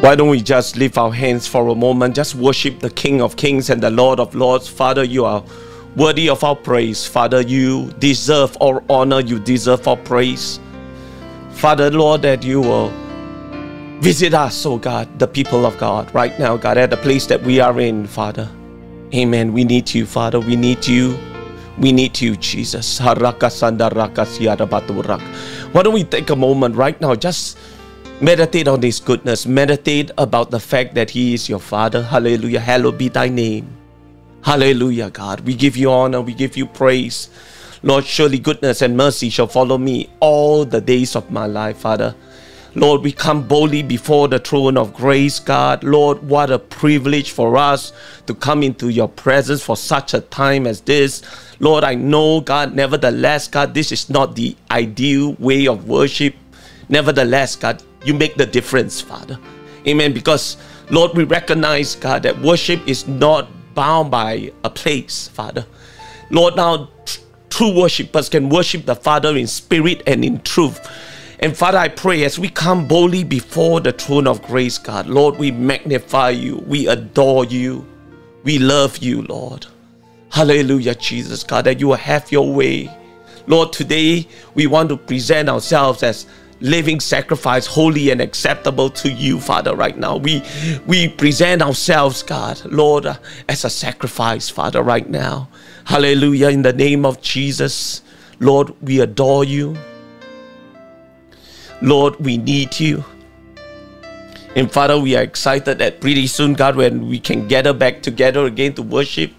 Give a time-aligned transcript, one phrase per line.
[0.00, 2.14] Why don't we just lift our hands for a moment?
[2.14, 4.68] Just worship the King of Kings and the Lord of Lords.
[4.68, 5.42] Father, you are
[5.96, 7.06] worthy of our praise.
[7.06, 9.20] Father, you deserve our honor.
[9.20, 10.60] You deserve our praise.
[11.52, 12.92] Father, Lord, that you will
[14.00, 17.42] visit us, oh God, the people of God, right now, God, at the place that
[17.42, 18.50] we are in, Father.
[19.14, 19.54] Amen.
[19.54, 20.38] We need you, Father.
[20.38, 21.18] We need you.
[21.78, 23.00] We need you, Jesus.
[23.00, 23.42] Why don't
[25.94, 27.14] we take a moment right now?
[27.14, 27.56] Just
[28.18, 29.44] Meditate on His goodness.
[29.44, 32.02] Meditate about the fact that He is your Father.
[32.02, 32.60] Hallelujah.
[32.60, 33.68] Hallowed be Thy name.
[34.42, 35.40] Hallelujah, God.
[35.40, 36.22] We give you honor.
[36.22, 37.28] We give you praise.
[37.82, 42.14] Lord, surely goodness and mercy shall follow me all the days of my life, Father.
[42.74, 45.84] Lord, we come boldly before the throne of grace, God.
[45.84, 47.92] Lord, what a privilege for us
[48.26, 51.22] to come into your presence for such a time as this.
[51.60, 56.34] Lord, I know, God, nevertheless, God, this is not the ideal way of worship.
[56.88, 59.38] Nevertheless, God, you make the difference, Father.
[59.86, 60.12] Amen.
[60.12, 60.56] Because,
[60.90, 65.64] Lord, we recognize, God, that worship is not bound by a place, Father.
[66.30, 66.90] Lord, now
[67.50, 70.80] true worshippers can worship the Father in spirit and in truth.
[71.40, 75.38] And Father, I pray as we come boldly before the throne of grace, God, Lord,
[75.38, 77.86] we magnify you, we adore you,
[78.42, 79.66] we love you, Lord.
[80.30, 82.90] Hallelujah, Jesus, God, that you will have your way.
[83.46, 86.26] Lord, today we want to present ourselves as
[86.60, 90.16] living sacrifice holy and acceptable to you father right now.
[90.16, 90.42] We
[90.86, 93.16] we present ourselves god lord uh,
[93.48, 95.48] as a sacrifice father right now.
[95.84, 96.48] Hallelujah.
[96.48, 98.02] In the name of jesus
[98.40, 99.76] lord we adore you.
[101.82, 103.04] Lord we need you.
[104.54, 108.46] And father we are excited that pretty soon god when we can gather back together
[108.46, 109.30] again to worship.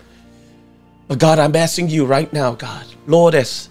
[1.07, 3.69] But god i'm asking you right now god lord as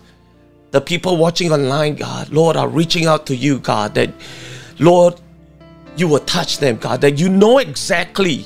[0.77, 4.12] the people watching online, God, Lord, are reaching out to you, God, that,
[4.78, 5.18] Lord,
[5.96, 8.44] you will touch them, God, that you know exactly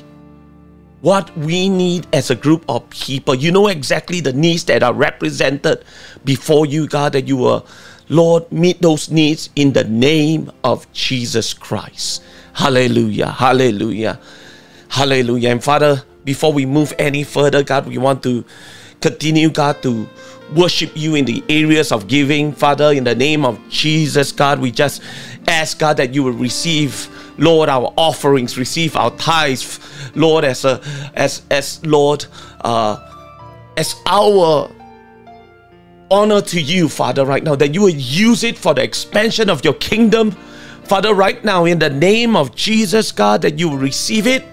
[1.00, 3.34] what we need as a group of people.
[3.34, 5.84] You know exactly the needs that are represented
[6.24, 7.66] before you, God, that you will,
[8.08, 12.22] Lord, meet those needs in the name of Jesus Christ.
[12.52, 13.32] Hallelujah.
[13.32, 14.20] Hallelujah.
[14.88, 15.50] Hallelujah.
[15.50, 18.44] And Father, before we move any further, God, we want to
[19.00, 20.08] continue, God, to
[20.54, 22.52] worship you in the areas of giving.
[22.52, 25.02] Father, in the name of Jesus, God, we just
[25.48, 29.78] ask, God, that you will receive, Lord, our offerings, receive our tithes,
[30.14, 30.80] Lord, as a
[31.14, 32.26] as as Lord,
[32.62, 32.96] uh,
[33.76, 34.70] as our
[36.10, 39.64] honor to you, Father, right now, that you will use it for the expansion of
[39.64, 40.32] your kingdom.
[40.84, 44.44] Father, right now, in the name of Jesus, God, that you will receive it.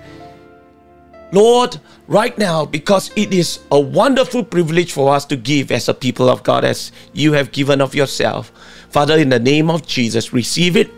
[1.31, 5.93] Lord, right now because it is a wonderful privilege for us to give as a
[5.93, 8.51] people of God as you have given of yourself.
[8.89, 10.89] Father, in the name of Jesus, receive it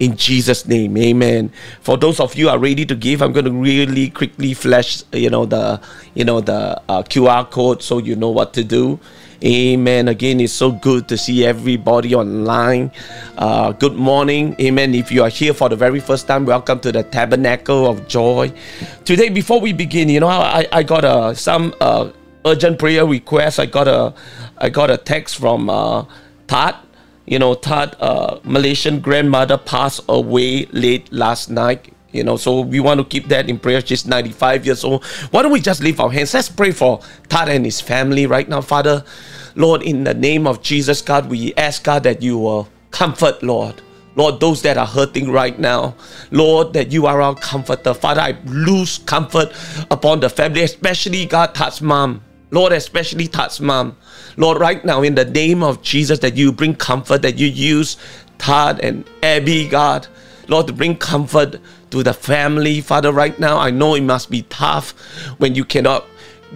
[0.00, 0.96] in Jesus' name.
[0.96, 1.52] Amen.
[1.82, 5.30] For those of you are ready to give, I'm going to really quickly flash, you
[5.30, 5.80] know, the,
[6.14, 8.98] you know, the uh, QR code so you know what to do.
[9.42, 10.08] Amen.
[10.08, 12.92] Again, it's so good to see everybody online.
[13.38, 14.54] Uh, good morning.
[14.60, 14.94] Amen.
[14.94, 18.52] If you are here for the very first time, welcome to the Tabernacle of Joy.
[19.06, 22.10] Today, before we begin, you know, I, I got uh, some uh,
[22.44, 23.58] urgent prayer requests.
[23.58, 24.12] I got a
[24.58, 26.04] I got a text from uh.
[27.26, 32.80] You know, Tad, uh, Malaysian grandmother passed away late last night you know so we
[32.80, 33.80] want to keep that in prayer.
[33.84, 35.04] She's 95 years old.
[35.30, 36.34] Why don't we just lift our hands?
[36.34, 39.04] Let's pray for Tad and his family right now father.
[39.56, 43.82] Lord in the name of jesus god we ask god that you will comfort lord.
[44.16, 45.94] Lord, those that are hurting right now,
[46.30, 47.94] Lord, that you are our comforter.
[47.94, 49.52] Father, I lose comfort
[49.90, 52.22] upon the family, especially God, Tad's mom.
[52.50, 53.96] Lord, especially Tad's mom.
[54.36, 57.96] Lord, right now, in the name of Jesus, that you bring comfort, that you use
[58.38, 60.08] Tad and Abby, God,
[60.48, 61.60] Lord, to bring comfort
[61.90, 62.80] to the family.
[62.80, 64.90] Father, right now, I know it must be tough
[65.38, 66.06] when you cannot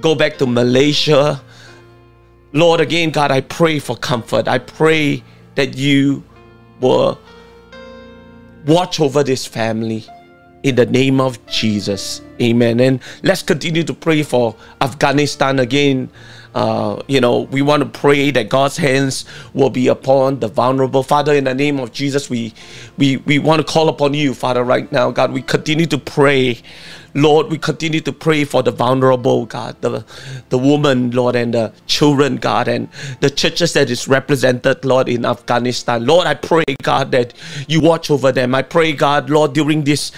[0.00, 1.40] go back to Malaysia.
[2.52, 4.48] Lord, again, God, I pray for comfort.
[4.48, 5.22] I pray
[5.56, 6.22] that you
[6.80, 7.18] will
[8.66, 10.04] watch over this family
[10.62, 12.22] in the name of Jesus.
[12.40, 12.80] Amen.
[12.80, 16.10] And let's continue to pray for Afghanistan again.
[16.54, 19.24] Uh, you know, we want to pray that God's hands
[19.54, 21.02] will be upon the vulnerable.
[21.02, 22.54] Father, in the name of Jesus, we
[22.96, 25.10] we we want to call upon you, Father, right now.
[25.10, 26.62] God, we continue to pray.
[27.16, 30.04] Lord, we continue to pray for the vulnerable, God, the,
[30.48, 32.88] the woman, Lord, and the children, God, and
[33.20, 36.04] the churches that is represented, Lord, in Afghanistan.
[36.06, 37.32] Lord, I pray, God, that
[37.68, 38.52] you watch over them.
[38.52, 40.10] I pray, God, Lord, during this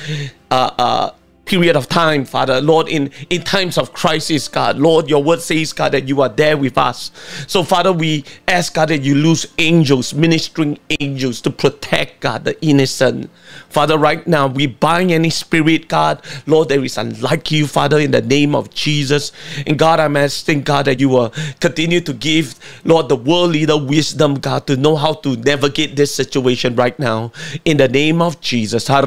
[0.51, 1.11] uh, uh,
[1.47, 2.61] period of time, Father.
[2.61, 6.29] Lord, in, in times of crisis, God, Lord, your word says, God, that you are
[6.29, 7.11] there with us.
[7.47, 12.61] So, Father, we ask, God, that you lose angels, ministering angels to protect, God, the
[12.65, 13.31] innocent.
[13.69, 18.11] Father, right now, we bind any spirit, God, Lord, there is unlike you, Father, in
[18.11, 19.33] the name of Jesus.
[19.67, 23.79] And God, I'm asking, God, that you will continue to give, Lord, the world leader
[23.79, 27.33] wisdom, God, to know how to navigate this situation right now.
[27.65, 28.87] In the name of Jesus.
[28.87, 29.07] Father,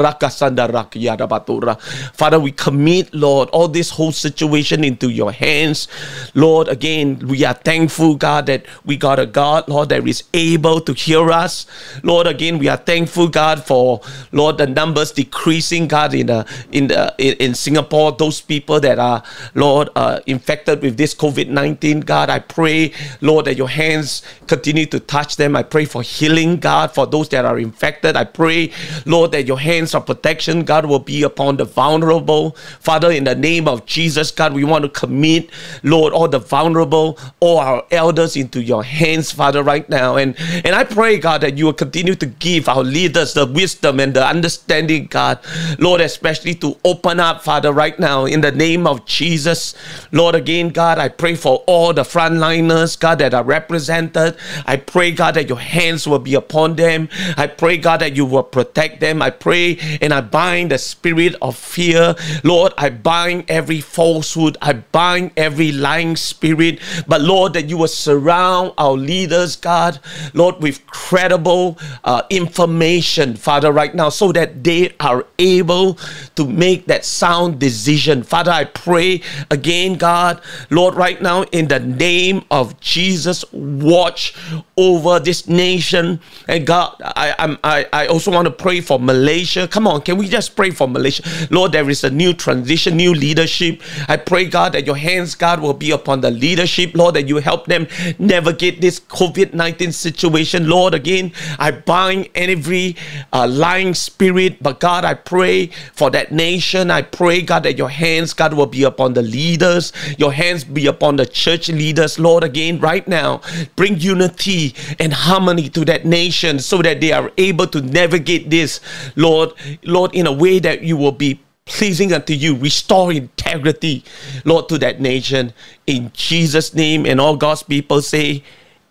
[2.37, 5.87] we commit, Lord, all this whole situation into your hands.
[6.35, 10.81] Lord, again, we are thankful, God, that we got a God, Lord, that is able
[10.81, 11.65] to hear us.
[12.03, 16.87] Lord, again, we are thankful, God, for Lord, the numbers decreasing, God, in the in
[16.87, 19.23] the in, in Singapore, those people that are,
[19.55, 24.99] Lord, uh, infected with this COVID-19, God, I pray, Lord, that your hands continue to
[24.99, 25.55] touch them.
[25.55, 28.15] I pray for healing, God, for those that are infected.
[28.15, 28.71] I pray,
[29.05, 32.55] Lord, that your hands of protection, God, will be upon the vulnerable vulnerable.
[32.79, 35.49] Father, in the name of Jesus, God, we want to commit,
[35.83, 40.17] Lord, all the vulnerable, all our elders into your hands, Father, right now.
[40.17, 40.35] And,
[40.65, 44.13] and I pray, God, that you will continue to give our leaders the wisdom and
[44.13, 45.39] the understanding, God,
[45.77, 49.75] Lord, especially to open up, Father, right now, in the name of Jesus.
[50.11, 54.35] Lord, again, God, I pray for all the frontliners, God, that are represented.
[54.65, 57.09] I pray, God, that your hands will be upon them.
[57.37, 59.21] I pray, God, that you will protect them.
[59.21, 62.08] I pray and I bind the spirit of fear
[62.43, 66.79] Lord, I bind every falsehood, I bind every lying spirit.
[67.07, 69.99] But Lord, that you will surround our leaders, God,
[70.33, 75.97] Lord, with credible uh, information, Father, right now, so that they are able
[76.35, 78.23] to make that sound decision.
[78.23, 79.21] Father, I pray
[79.51, 84.35] again, God, Lord, right now, in the name of Jesus, watch
[84.77, 86.19] over this nation.
[86.47, 89.67] And God, I, I, I also want to pray for Malaysia.
[89.67, 91.23] Come on, can we just pray for Malaysia?
[91.51, 93.81] Lord, there is is a new transition, new leadership.
[94.07, 97.37] I pray, God, that your hands, God, will be upon the leadership, Lord, that you
[97.37, 97.87] help them
[98.17, 100.69] navigate this COVID 19 situation.
[100.69, 102.95] Lord, again, I bind every
[103.33, 106.91] uh, lying spirit, but God, I pray for that nation.
[106.91, 110.87] I pray, God, that your hands, God, will be upon the leaders, your hands be
[110.87, 113.41] upon the church leaders, Lord, again, right now.
[113.75, 118.79] Bring unity and harmony to that nation so that they are able to navigate this,
[119.15, 119.53] Lord,
[119.83, 122.55] Lord, in a way that you will be pleasing unto you.
[122.55, 124.03] Restore integrity,
[124.43, 125.53] Lord, to that nation.
[125.87, 128.43] In Jesus' name, and all God's people say,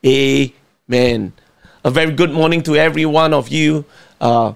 [0.06, 1.32] Amen.
[1.84, 3.84] A very good morning to every one of you.
[4.20, 4.54] Uh,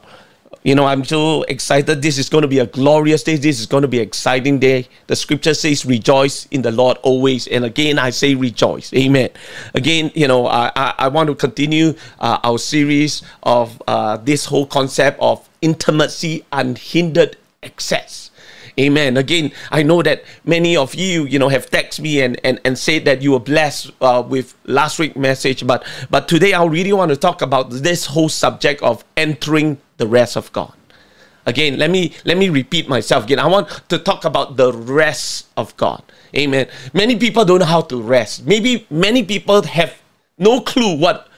[0.65, 2.03] you know, I'm so excited.
[2.03, 3.37] This is going to be a glorious day.
[3.37, 4.87] This is going to be an exciting day.
[5.09, 7.49] The scripture says, rejoice in the Lord always.
[7.49, 8.93] And again, I say rejoice.
[8.95, 9.31] Amen.
[9.75, 14.45] Again, you know, I, I, I want to continue uh, our series of uh, this
[14.45, 18.31] whole concept of intimacy, unhindered access.
[18.79, 19.17] Amen.
[19.19, 22.79] Again, I know that many of you, you know, have texted me and, and, and
[22.79, 25.67] said that you were blessed uh, with last week's message.
[25.67, 30.07] But but today I really want to talk about this whole subject of entering the
[30.07, 30.73] rest of God.
[31.45, 33.39] Again, let me let me repeat myself again.
[33.39, 36.03] I want to talk about the rest of God.
[36.35, 36.67] Amen.
[36.95, 38.47] Many people don't know how to rest.
[38.47, 40.01] Maybe many people have
[40.39, 41.29] no clue what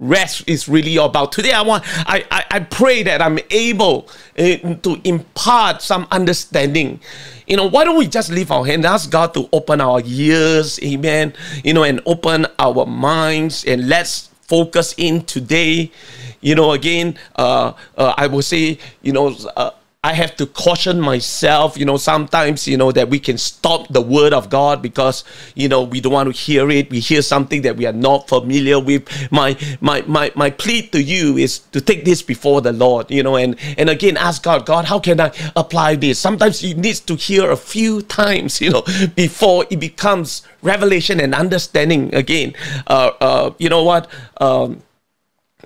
[0.00, 1.30] rest is really about.
[1.30, 4.08] Today, I want, I, I, I pray that I'm able
[4.38, 7.00] uh, to impart some understanding.
[7.46, 10.80] You know, why don't we just leave our hand, ask God to open our ears,
[10.82, 15.92] amen, you know, and open our minds and let's focus in today.
[16.40, 20.98] You know, again, uh, uh, I will say, you know, uh, I have to caution
[20.98, 25.24] myself, you know, sometimes, you know, that we can stop the word of God because,
[25.54, 26.88] you know, we don't want to hear it.
[26.88, 29.06] We hear something that we are not familiar with.
[29.30, 33.22] My my my my plea to you is to take this before the Lord, you
[33.22, 36.18] know, and and again ask God, God, how can I apply this?
[36.18, 38.84] Sometimes you need to hear a few times, you know,
[39.16, 42.54] before it becomes revelation and understanding again.
[42.86, 44.08] Uh uh you know what?
[44.40, 44.80] Um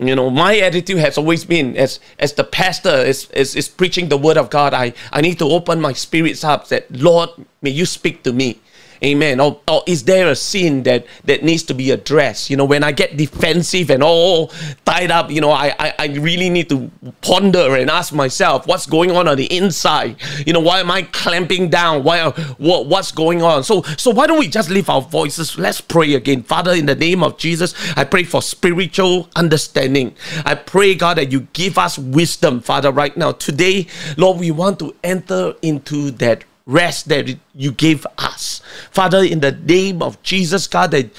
[0.01, 4.09] you know my attitude has always been as as the pastor is, is is preaching
[4.09, 7.31] the word of god i i need to open my spirits up that lord
[7.63, 8.61] may you speak to me
[9.05, 9.39] Amen.
[9.39, 12.49] Or, or is there a sin that that needs to be addressed?
[12.49, 14.49] You know, when I get defensive and all
[14.87, 18.87] tied up, you know, I, I, I really need to ponder and ask myself what's
[18.87, 20.17] going on on the inside.
[20.47, 22.03] You know, why am I clamping down?
[22.03, 23.63] Why what what's going on?
[23.63, 25.59] So so why don't we just lift our voices?
[25.59, 26.43] Let's pray again.
[26.43, 30.15] Father, in the name of Jesus, I pray for spiritual understanding.
[30.47, 33.33] I pray, God, that you give us wisdom, Father, right now.
[33.33, 38.63] Today, Lord, we want to enter into that rest that you gave us.
[38.91, 41.11] Father, in the name of Jesus, God, that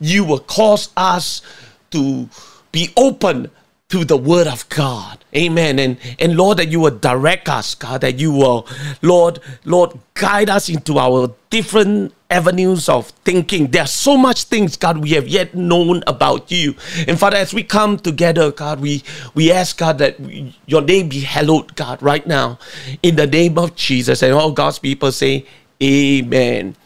[0.00, 1.42] you will cause us
[1.90, 2.28] to
[2.72, 3.50] be open
[3.88, 5.24] to the word of God.
[5.34, 5.78] Amen.
[5.78, 8.66] And and Lord, that you will direct us, God, that you will,
[9.02, 13.68] Lord, Lord, guide us into our different avenues of thinking.
[13.68, 16.74] There are so much things, God, we have yet known about you.
[17.06, 19.02] And Father, as we come together, God, we
[19.34, 22.58] we ask God that we, your name be hallowed, God, right now,
[23.02, 24.22] in the name of Jesus.
[24.22, 25.46] And all God's people say,
[25.82, 26.76] Amen.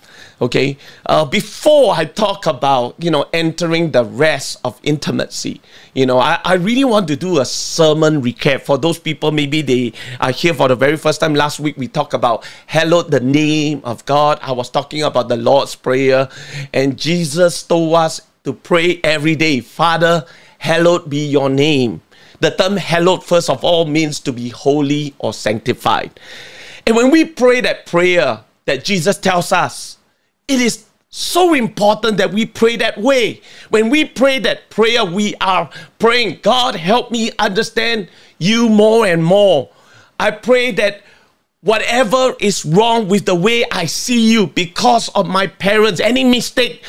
[0.40, 0.76] Okay,
[1.06, 5.60] uh, before I talk about you know entering the rest of intimacy,
[5.94, 9.62] you know I, I really want to do a sermon recap for those people maybe
[9.62, 11.34] they are here for the very first time.
[11.34, 14.38] Last week we talked about hallowed the name of God.
[14.42, 16.28] I was talking about the Lord's prayer,
[16.72, 19.60] and Jesus told us to pray every day.
[19.60, 20.26] Father,
[20.58, 22.02] hallowed be your name.
[22.40, 26.18] The term hallowed, first of all, means to be holy or sanctified.
[26.86, 29.98] And when we pray that prayer that Jesus tells us,
[30.48, 33.40] it is so important that we pray that way.
[33.70, 38.08] When we pray that prayer, we are praying, God, help me understand
[38.38, 39.70] you more and more.
[40.18, 41.02] I pray that
[41.64, 46.84] whatever is wrong with the way I see you because of my parents, any mistake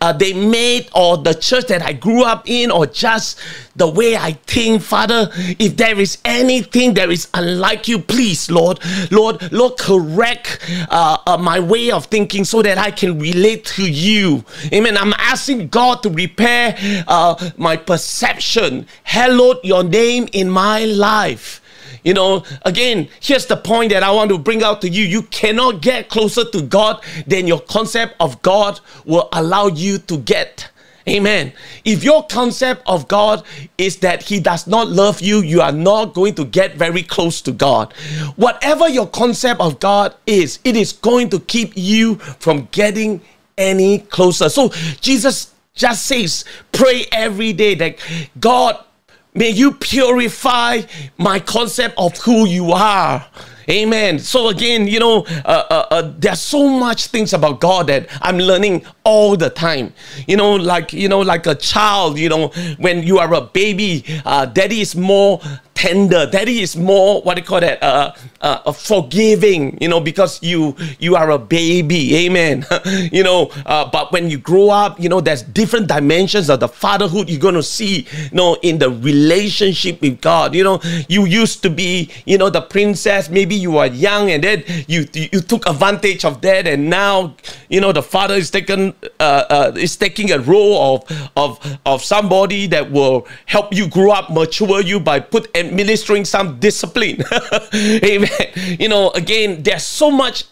[0.00, 3.40] uh, they made, or the church that I grew up in, or just
[3.74, 8.78] the way I think, Father, if there is anything that is unlike you, please, Lord,
[9.10, 10.60] Lord, Lord, correct
[10.90, 14.44] uh, uh, my way of thinking so that I can relate to you.
[14.72, 14.96] Amen.
[14.96, 16.76] I'm asking God to repair
[17.08, 18.86] uh, my perception.
[19.02, 21.59] Hallowed your name in my life.
[22.02, 25.04] You know, again, here's the point that I want to bring out to you.
[25.04, 30.18] You cannot get closer to God than your concept of God will allow you to
[30.18, 30.70] get.
[31.08, 31.52] Amen.
[31.84, 33.44] If your concept of God
[33.78, 37.40] is that He does not love you, you are not going to get very close
[37.42, 37.92] to God.
[38.36, 43.22] Whatever your concept of God is, it is going to keep you from getting
[43.56, 44.48] any closer.
[44.48, 44.68] So
[45.00, 47.98] Jesus just says, pray every day that
[48.38, 48.84] God
[49.34, 50.82] May you purify
[51.16, 53.24] my concept of who you are.
[53.68, 54.18] Amen.
[54.18, 58.38] So again, you know, uh, uh, uh, there's so much things about God that I'm
[58.38, 59.92] learning all the time.
[60.26, 62.18] You know, like you know, like a child.
[62.18, 65.40] You know, when you are a baby, uh, daddy is more
[65.80, 66.26] tender.
[66.26, 67.82] Daddy is more what do you call that?
[67.82, 69.78] Uh, uh, forgiving.
[69.80, 72.26] You know, because you you are a baby.
[72.26, 72.66] Amen.
[73.12, 76.68] you know, uh, but when you grow up, you know, there's different dimensions of the
[76.68, 78.06] fatherhood you're gonna see.
[78.30, 80.54] You know, in the relationship with God.
[80.54, 83.30] You know, you used to be, you know, the princess.
[83.30, 87.34] Maybe you were young and then you you took advantage of that and now
[87.68, 92.02] you know the father is taking uh, uh, is taking a role of of of
[92.02, 97.22] somebody that will help you grow up mature you by put administering some discipline.
[97.74, 98.30] Amen.
[98.78, 100.44] You know again there's so much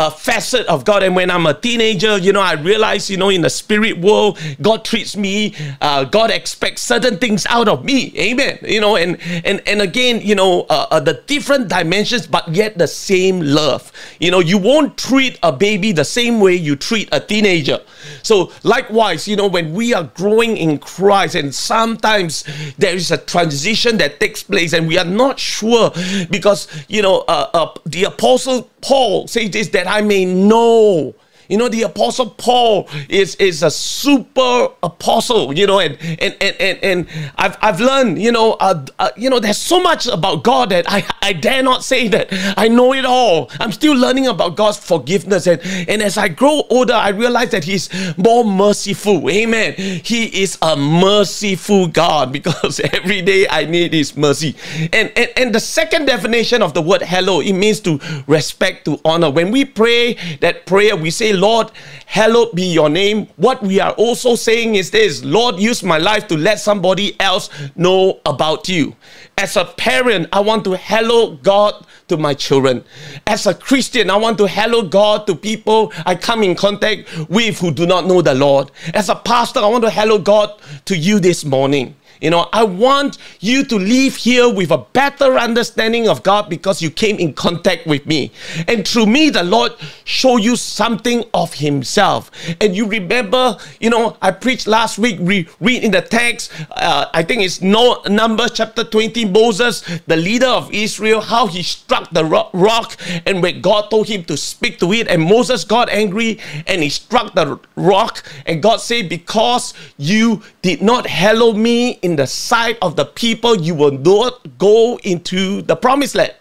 [0.00, 1.02] a facet of God.
[1.02, 4.40] And when I'm a teenager, you know, I realize, you know, in the spirit world,
[4.62, 8.10] God treats me, uh, God expects certain things out of me.
[8.18, 8.58] Amen.
[8.62, 12.78] You know, and and and again, you know, uh, uh, the different dimensions, but yet
[12.78, 13.92] the same love.
[14.18, 17.80] You know, you won't treat a baby the same way you treat a teenager.
[18.22, 22.44] So likewise, you know, when we are growing in Christ, and sometimes
[22.78, 25.92] there is a transition that takes place, and we are not sure
[26.30, 31.16] because you know, uh, uh the apostle Paul says this that I may know
[31.50, 36.56] you know, the apostle Paul is is a super apostle, you know, and and and
[36.60, 40.44] and, and I've I've learned, you know, uh, uh, you know, there's so much about
[40.44, 43.50] God that I I dare not say that I know it all.
[43.58, 47.64] I'm still learning about God's forgiveness, and and as I grow older, I realize that
[47.64, 49.28] He's more merciful.
[49.28, 49.74] Amen.
[49.74, 54.54] He is a merciful God because every day I need His mercy.
[54.92, 59.00] And and and the second definition of the word hallow, it means to respect, to
[59.04, 59.30] honor.
[59.30, 61.70] When we pray that prayer, we say Lord,
[62.06, 63.26] hallowed be your name.
[63.36, 67.50] What we are also saying is this Lord, use my life to let somebody else
[67.76, 68.94] know about you.
[69.38, 72.84] As a parent, I want to hallow God to my children.
[73.26, 77.58] As a Christian, I want to hallow God to people I come in contact with
[77.58, 78.70] who do not know the Lord.
[78.92, 81.94] As a pastor, I want to hallow God to you this morning.
[82.20, 86.82] You know, I want you to leave here with a better understanding of God because
[86.82, 88.32] you came in contact with me.
[88.68, 89.72] And through me, the Lord
[90.04, 92.30] show you something of Himself.
[92.60, 97.06] And you remember, you know, I preached last week, we read in the text, uh,
[97.12, 102.10] I think it's no Numbers chapter 20, Moses, the leader of Israel, how he struck
[102.10, 102.96] the rock
[103.26, 106.88] and when God told him to speak to it, and Moses got angry and he
[106.88, 112.78] struck the rock, and God said, Because you did not hallow me in the sight
[112.82, 116.34] of the people, you will not go into the promised land.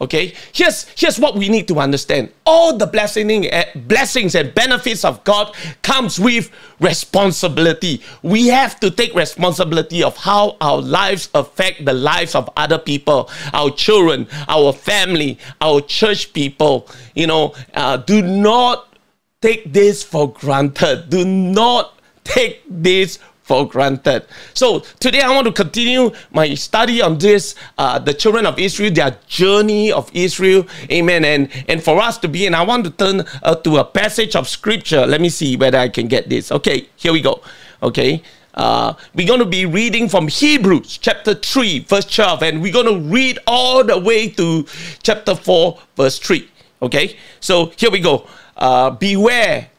[0.00, 2.28] Okay, here's here's what we need to understand.
[2.44, 8.02] All the blessing, eh, blessings and benefits of God comes with responsibility.
[8.22, 13.30] We have to take responsibility of how our lives affect the lives of other people,
[13.52, 16.88] our children, our family, our church people.
[17.14, 18.98] You know, uh, do not
[19.40, 21.08] take this for granted.
[21.08, 21.94] Do not
[22.24, 24.26] take this for granted.
[24.54, 28.90] So today I want to continue my study on this, uh, the children of Israel,
[28.90, 30.66] their journey of Israel.
[30.90, 31.24] Amen.
[31.24, 34.34] And and for us to be, and I want to turn uh, to a passage
[34.34, 35.06] of scripture.
[35.06, 36.50] Let me see whether I can get this.
[36.50, 37.42] Okay, here we go.
[37.82, 38.22] Okay.
[38.54, 42.86] Uh, we're going to be reading from Hebrews chapter 3, verse 12, and we're going
[42.86, 44.64] to read all the way to
[45.02, 46.48] chapter 4, verse 3.
[46.80, 48.28] Okay, so here we go.
[48.56, 49.70] Uh, beware,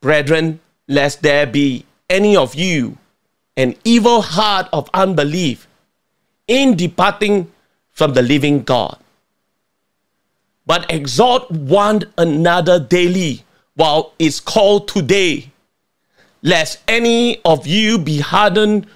[0.00, 0.58] brethren,
[0.90, 2.98] lest there be any of you
[3.56, 5.68] an evil heart of unbelief
[6.48, 7.50] in departing
[7.90, 8.98] from the living God.
[10.66, 13.44] But exhort one another daily
[13.74, 15.50] while it's called today,
[16.42, 18.86] lest any of you be hardened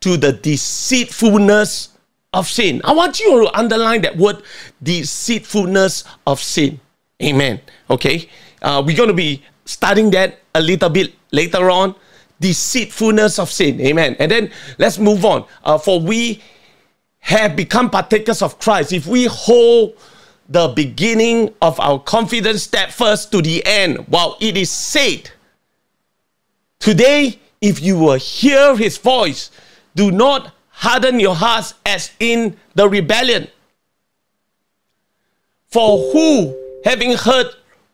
[0.00, 1.90] to the deceitfulness
[2.32, 2.80] of sin.
[2.82, 4.42] I want you to underline that word
[4.82, 6.80] deceitfulness of sin.
[7.22, 7.60] Amen.
[7.90, 8.28] Okay.
[8.60, 11.94] Uh, we're going to be studying that a little bit later on.
[12.40, 13.80] Deceitfulness of sin.
[13.80, 14.16] Amen.
[14.18, 15.46] And then let's move on.
[15.62, 16.42] Uh, for we
[17.20, 18.92] have become partakers of Christ.
[18.92, 19.96] If we hold
[20.48, 25.30] the beginning of our confidence step first to the end, while it is said,
[26.78, 29.50] Today, if you will hear his voice,
[29.94, 33.48] do not harden your hearts as in the rebellion.
[35.68, 37.46] For who, having heard,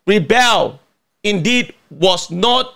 [0.06, 0.80] rebel
[1.22, 2.74] indeed was not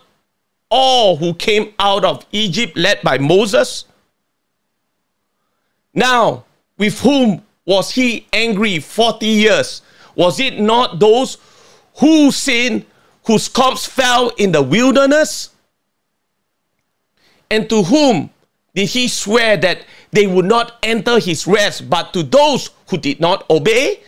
[0.71, 3.85] all who came out of Egypt led by Moses?
[5.93, 6.45] Now,
[6.77, 9.83] with whom was he angry 40 years?
[10.17, 11.39] Was it not those
[11.97, 12.85] who sinned,
[13.25, 15.51] whose corpse fell in the wilderness?
[17.51, 18.31] And to whom
[18.75, 23.21] did he swear that they would not enter his rest, but to those who did
[23.21, 24.03] not obey?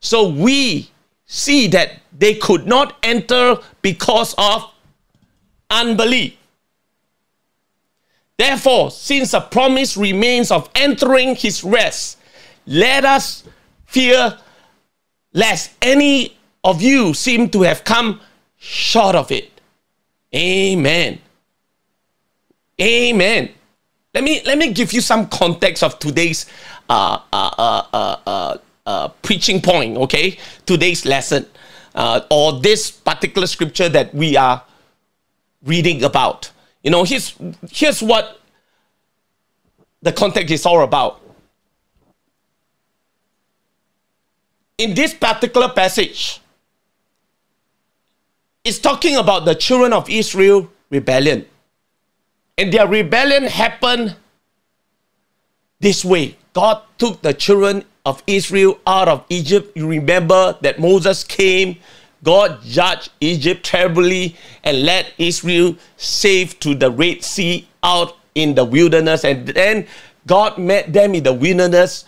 [0.00, 0.90] So we
[1.26, 4.70] see that they could not enter because of
[5.70, 6.34] unbelief.
[8.36, 12.18] Therefore, since a promise remains of entering his rest,
[12.66, 13.44] let us
[13.86, 14.38] fear
[15.32, 18.20] lest any of you seem to have come
[18.58, 19.50] short of it.
[20.34, 21.18] Amen.
[22.80, 23.50] Amen.
[24.14, 26.46] Let me let me give you some context of today's
[26.88, 29.96] uh, uh, uh, uh, uh, uh preaching point.
[29.96, 31.46] Okay, today's lesson
[31.94, 34.62] uh, or this particular scripture that we are
[35.64, 36.50] reading about.
[36.82, 37.34] You know, here's,
[37.70, 38.40] here's what
[40.02, 41.20] the context is all about.
[44.78, 46.40] In this particular passage,
[48.64, 51.46] it's talking about the children of Israel rebellion.
[52.56, 54.16] And their rebellion happened
[55.80, 56.36] this way.
[56.52, 59.76] God took the children of Israel out of Egypt.
[59.76, 61.78] You remember that Moses came,
[62.24, 68.64] God judged Egypt terribly and led Israel safe to the Red Sea out in the
[68.64, 69.24] wilderness.
[69.24, 69.86] And then
[70.26, 72.04] God met them in the wilderness,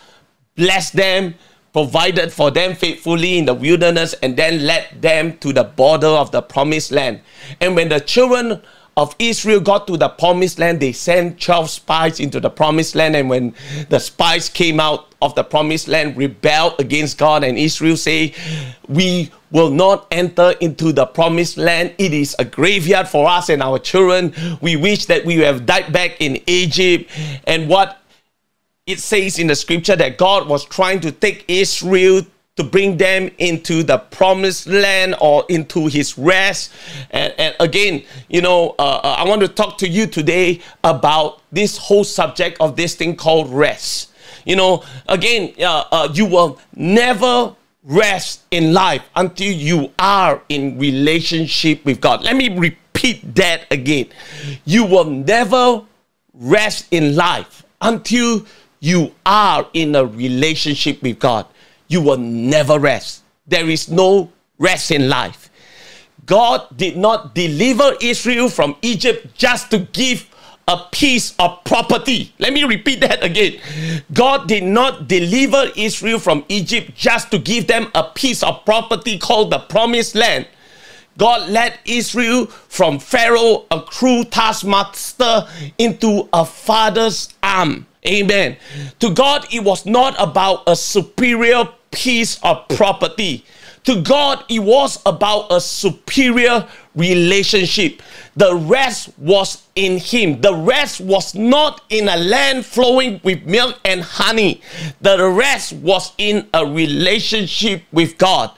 [0.56, 1.34] blessed them,
[1.72, 6.32] provided for them faithfully in the wilderness, and then led them to the border of
[6.32, 7.20] the promised land.
[7.60, 8.60] And when the children
[8.96, 13.16] of Israel got to the promised land, they sent 12 spies into the promised land.
[13.16, 13.54] And when
[13.88, 18.34] the spies came out of the promised land, rebelled against God, and Israel say,
[18.88, 21.94] We will not enter into the promised land.
[21.98, 24.34] It is a graveyard for us and our children.
[24.60, 27.10] We wish that we have died back in Egypt.
[27.46, 28.00] And what
[28.86, 32.22] it says in the scripture that God was trying to take Israel
[32.56, 36.72] to bring them into the promised land or into his rest.
[37.10, 41.42] And, and again, you know, uh, uh, I want to talk to you today about
[41.52, 44.12] this whole subject of this thing called rest.
[44.44, 50.78] You know, again, uh, uh, you will never rest in life until you are in
[50.78, 52.22] relationship with God.
[52.22, 54.08] Let me repeat that again.
[54.64, 55.82] You will never
[56.34, 58.44] rest in life until
[58.80, 61.46] you are in a relationship with God
[61.90, 63.24] you will never rest.
[63.46, 65.50] There is no rest in life.
[66.24, 70.30] God did not deliver Israel from Egypt just to give
[70.68, 72.32] a piece of property.
[72.38, 73.60] Let me repeat that again.
[74.12, 79.18] God did not deliver Israel from Egypt just to give them a piece of property
[79.18, 80.46] called the promised land.
[81.18, 87.88] God led Israel from Pharaoh, a cruel taskmaster, into a father's arm.
[88.06, 88.56] Amen.
[89.00, 93.44] To God, it was not about a superior piece of property.
[93.84, 98.02] To God, it was about a superior relationship.
[98.36, 100.40] The rest was in Him.
[100.40, 104.60] The rest was not in a land flowing with milk and honey.
[105.00, 108.50] The rest was in a relationship with God.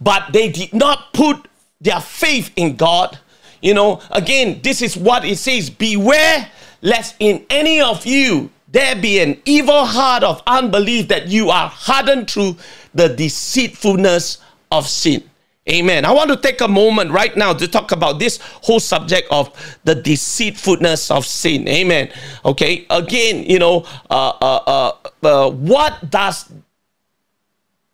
[0.00, 1.48] But they did not put
[1.80, 3.18] their faith in God.
[3.60, 6.48] You know, again, this is what it says Beware
[6.82, 11.68] lest in any of you there be an evil heart of unbelief that you are
[11.68, 12.56] hardened through
[12.94, 14.38] the deceitfulness
[14.70, 15.28] of sin.
[15.70, 16.06] Amen.
[16.06, 19.52] I want to take a moment right now to talk about this whole subject of
[19.84, 21.68] the deceitfulness of sin.
[21.68, 22.10] Amen.
[22.44, 22.86] Okay.
[22.88, 26.50] Again, you know, uh, uh, uh, uh what does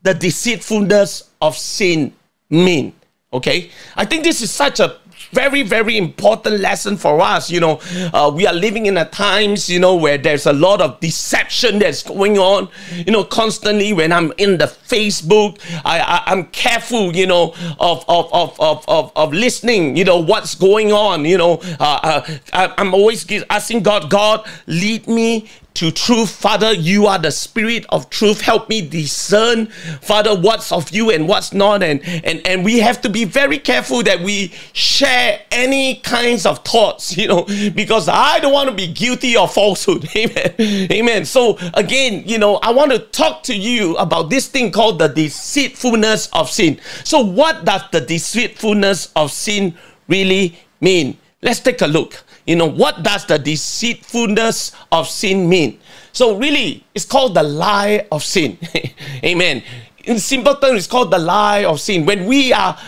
[0.03, 2.13] the deceitfulness of sin
[2.49, 2.95] mean?
[3.33, 3.71] Okay.
[3.97, 5.01] I think this is such a
[5.35, 7.51] very, very important lesson for us.
[7.51, 7.81] You know,
[8.13, 11.79] uh, we are living in a times, you know, where there's a lot of deception
[11.81, 12.69] that's going on.
[12.95, 18.05] You know, constantly when I'm in the Facebook, I, I am careful, you know, of
[18.09, 19.97] of, of of of of listening.
[19.97, 21.25] You know what's going on.
[21.25, 26.31] You know, uh, uh, I, I'm always asking God, God, lead me to truth.
[26.31, 28.41] Father, you are the spirit of truth.
[28.41, 31.83] Help me discern, Father, what's of you and what's not.
[31.83, 36.61] And, and, and we have to be very careful that we share any kinds of
[36.61, 40.09] thoughts, you know, because I don't want to be guilty of falsehood.
[40.17, 40.55] Amen.
[40.93, 41.25] Amen.
[41.25, 45.09] So again, you know, I want to talk to you about this thing called the
[45.09, 46.81] deceitfulness of sin.
[47.03, 49.75] So what does the deceitfulness of sin
[50.09, 51.19] really mean?
[51.43, 52.24] Let's take a look.
[52.47, 55.81] You know, what does the deceitfulness of sin mean?
[56.13, 58.59] So, really, it's called the lie of sin.
[59.25, 59.63] Amen.
[60.05, 62.05] In simple terms, it's called the lie of sin.
[62.05, 62.79] When we are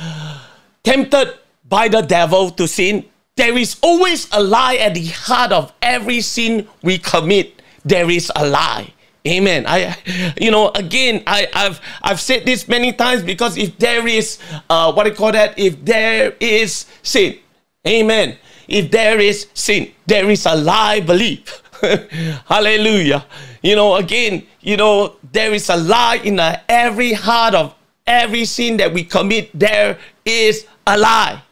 [0.84, 1.34] tempted
[1.68, 6.20] by the devil to sin, there is always a lie at the heart of every
[6.20, 7.62] sin we commit.
[7.84, 8.92] There is a lie.
[9.26, 9.64] Amen.
[9.66, 9.96] I,
[10.40, 14.38] you know, again, I, have I've said this many times because if there is,
[14.70, 17.38] uh, what do I call that, if there is sin,
[17.86, 18.36] Amen.
[18.68, 21.62] If there is sin, there is a lie belief.
[22.46, 23.24] Hallelujah.
[23.62, 27.74] You know, again, you know, there is a lie in every heart of
[28.06, 29.50] every sin that we commit.
[29.52, 31.42] There is a lie.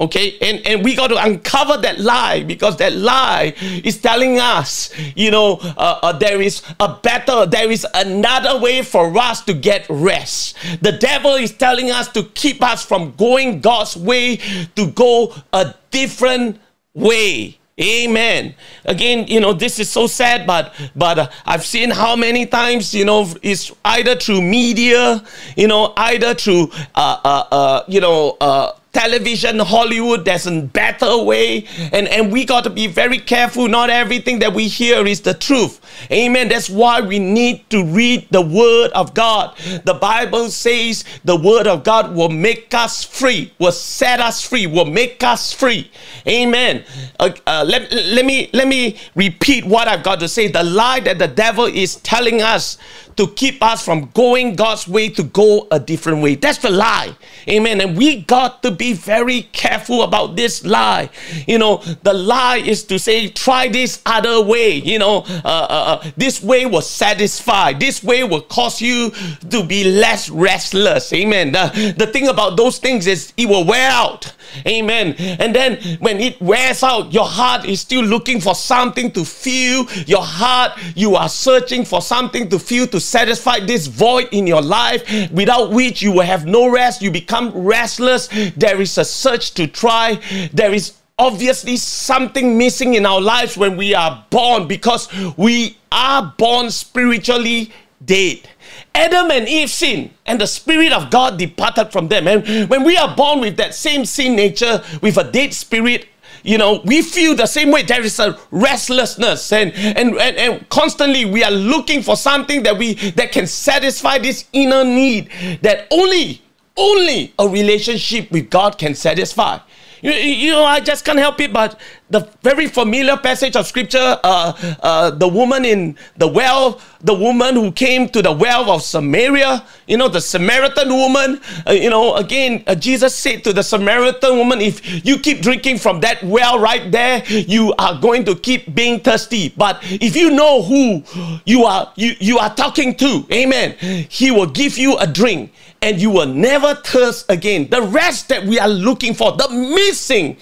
[0.00, 4.90] Okay, and, and we got to uncover that lie because that lie is telling us,
[5.14, 9.52] you know, uh, uh, there is a better, there is another way for us to
[9.54, 10.56] get rest.
[10.80, 14.38] The devil is telling us to keep us from going God's way,
[14.76, 16.58] to go a different
[16.94, 17.58] way.
[17.80, 18.54] Amen.
[18.84, 22.94] Again, you know, this is so sad, but but uh, I've seen how many times,
[22.94, 25.24] you know, it's either through media,
[25.56, 31.22] you know, either through uh uh, uh you know uh television, Hollywood, there's a better
[31.22, 31.66] way.
[31.92, 33.68] And, and we got to be very careful.
[33.68, 35.80] Not everything that we hear is the truth.
[36.10, 36.48] Amen.
[36.48, 39.56] That's why we need to read the Word of God.
[39.84, 44.66] The Bible says the Word of God will make us free, will set us free,
[44.66, 45.90] will make us free.
[46.26, 46.84] Amen.
[47.18, 50.48] Uh, uh, let, let, me, let me repeat what I've got to say.
[50.48, 52.78] The lie that the devil is telling us
[53.16, 56.34] to keep us from going God's way to go a different way.
[56.34, 57.14] That's the lie.
[57.48, 57.80] Amen.
[57.80, 61.10] And we got to be very careful about this lie.
[61.46, 64.74] You know, the lie is to say, try this other way.
[64.74, 67.72] You know, uh, uh, uh, this way will satisfy.
[67.72, 69.12] This way will cause you
[69.50, 71.12] to be less restless.
[71.12, 71.52] Amen.
[71.52, 74.32] The, the thing about those things is it will wear out.
[74.66, 75.14] Amen.
[75.18, 79.86] And then when it wears out, your heart is still looking for something to feel.
[80.06, 84.62] Your heart, you are searching for something to feel to satisfy this void in your
[84.62, 87.02] life without which you will have no rest.
[87.02, 88.28] You become restless.
[88.56, 90.20] There is a search to try.
[90.52, 96.34] There is obviously something missing in our lives when we are born because we are
[96.36, 97.70] born spiritually
[98.04, 98.48] dead.
[98.94, 102.26] Adam and Eve sinned, and the Spirit of God departed from them.
[102.26, 106.08] And when we are born with that same sin nature, with a dead spirit,
[106.42, 107.82] you know, we feel the same way.
[107.82, 112.76] There is a restlessness, and, and, and, and constantly we are looking for something that
[112.76, 115.30] we that can satisfy this inner need
[115.62, 116.42] that only
[116.76, 119.58] only a relationship with God can satisfy.
[120.02, 121.78] You, you know, I just can't help it, but
[122.10, 127.54] the very familiar passage of scripture, uh, uh, the woman in the well, the woman
[127.54, 132.16] who came to the well of Samaria, you know, the Samaritan woman, uh, you know,
[132.16, 136.58] again, uh, Jesus said to the Samaritan woman, if you keep drinking from that well
[136.58, 139.54] right there, you are going to keep being thirsty.
[139.56, 141.04] But if you know who
[141.46, 143.76] you are, you, you are talking to, amen,
[144.08, 147.68] he will give you a drink and you will never thirst again.
[147.68, 150.36] The rest that we are looking for, the missing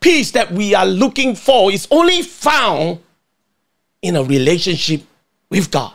[0.00, 3.00] piece that we are looking for, is only found
[4.02, 5.02] in a relationship
[5.50, 5.94] with God.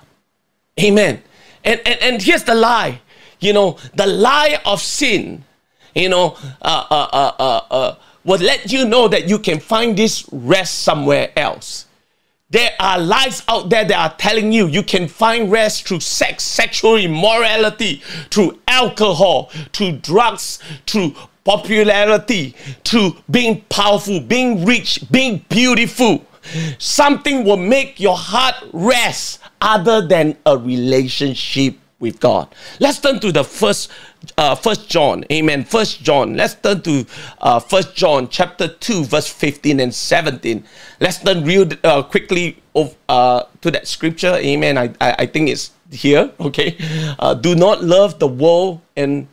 [0.80, 1.22] Amen.
[1.64, 3.02] And, and, and here's the lie
[3.40, 5.44] you know, the lie of sin,
[5.94, 9.98] you know, uh, uh, uh, uh, uh, will let you know that you can find
[9.98, 11.86] this rest somewhere else.
[12.50, 16.46] There are lies out there that are telling you you can find rest through sex,
[16.46, 22.56] sexual immorality, through alcohol, through drugs, through popularity,
[22.86, 26.26] through being powerful, being rich, being beautiful.
[26.78, 32.48] Something will make your heart rest other than a relationship with God.
[32.80, 33.92] Let's turn to the first
[34.38, 35.24] uh, first John.
[35.32, 35.64] Amen.
[35.64, 36.36] First John.
[36.36, 37.06] Let's turn to
[37.40, 40.64] uh, first John chapter 2 verse 15 and 17.
[41.00, 44.36] Let's turn real uh, quickly of, uh, to that scripture.
[44.36, 44.78] Amen.
[44.78, 46.32] I, I, I think it's here.
[46.40, 46.78] Okay.
[47.20, 49.28] Uh, do not love the world and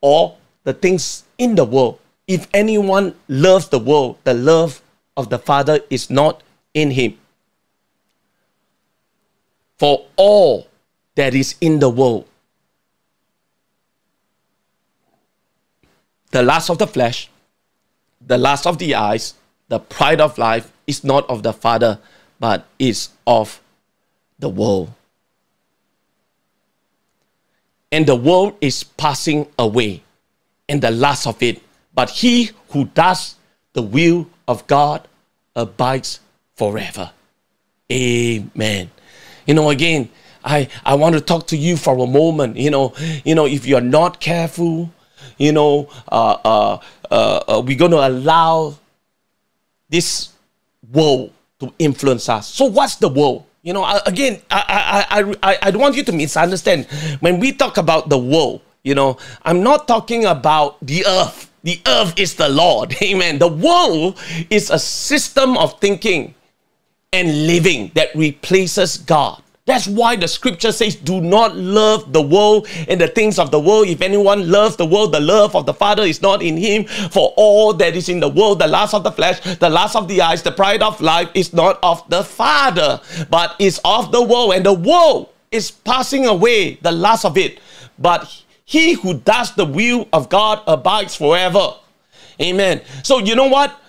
[0.00, 1.98] all the things in the world.
[2.26, 4.80] If anyone loves the world, the love
[5.16, 7.18] of the Father is not in him.
[9.78, 10.68] For all
[11.14, 12.26] that is in the world.
[16.34, 17.30] The lust of the flesh,
[18.26, 19.34] the lust of the eyes,
[19.68, 22.00] the pride of life is not of the Father,
[22.40, 23.60] but is of
[24.40, 24.90] the world.
[27.92, 30.02] And the world is passing away,
[30.68, 31.62] and the lust of it.
[31.94, 33.36] But he who does
[33.72, 35.06] the will of God
[35.54, 36.18] abides
[36.56, 37.12] forever.
[37.92, 38.90] Amen.
[39.46, 40.10] You know, again,
[40.44, 42.56] I, I want to talk to you for a moment.
[42.56, 42.92] You know,
[43.24, 44.90] you know, if you're not careful,
[45.38, 46.78] you know, uh, uh,
[47.10, 48.74] uh, uh we're going to allow
[49.88, 50.30] this
[50.92, 52.48] world to influence us.
[52.48, 53.44] So, what's the world?
[53.62, 56.84] You know, again, I, I, I, I, want you to misunderstand.
[57.20, 61.50] When we talk about the world, you know, I'm not talking about the earth.
[61.62, 62.94] The earth is the Lord.
[63.02, 63.38] Amen.
[63.38, 64.20] The world
[64.50, 66.34] is a system of thinking
[67.10, 69.43] and living that replaces God.
[69.66, 73.58] That's why the scripture says, Do not love the world and the things of the
[73.58, 73.88] world.
[73.88, 76.84] If anyone loves the world, the love of the Father is not in him.
[76.84, 80.06] For all that is in the world, the lust of the flesh, the lust of
[80.06, 83.00] the eyes, the pride of life is not of the Father,
[83.30, 84.52] but is of the world.
[84.52, 87.58] And the world is passing away, the lust of it.
[87.98, 91.74] But he who does the will of God abides forever.
[92.38, 92.82] Amen.
[93.02, 93.80] So, you know what?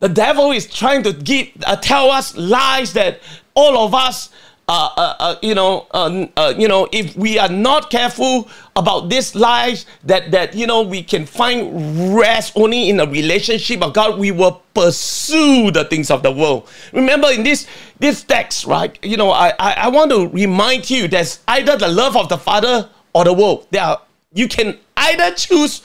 [0.00, 3.20] The devil is trying to give, uh, tell us lies that
[3.54, 4.30] all of us
[4.68, 9.08] uh, uh, uh, you know, uh, uh, you know, if we are not careful about
[9.08, 13.92] this life, that that you know we can find rest only in a relationship of
[13.92, 16.68] God, we will pursue the things of the world.
[16.92, 17.68] Remember in this
[18.00, 18.98] this text, right?
[19.04, 22.38] You know, I I, I want to remind you there's either the love of the
[22.38, 23.68] Father or the world.
[23.70, 24.02] There, are,
[24.34, 25.82] you can either choose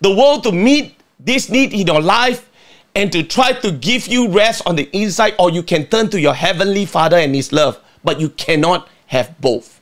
[0.00, 2.50] the world to meet this need in your life
[2.96, 6.20] and to try to give you rest on the inside, or you can turn to
[6.20, 9.80] your heavenly Father and His love but you cannot have both.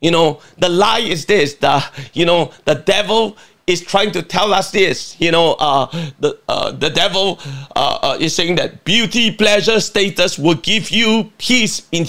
[0.00, 3.36] You know, the lie is this, the you know, the devil
[3.66, 5.16] is trying to tell us this.
[5.20, 5.86] You know, uh,
[6.18, 7.38] the uh, the devil
[7.76, 12.06] uh, uh, is saying that beauty, pleasure, status will give you peace in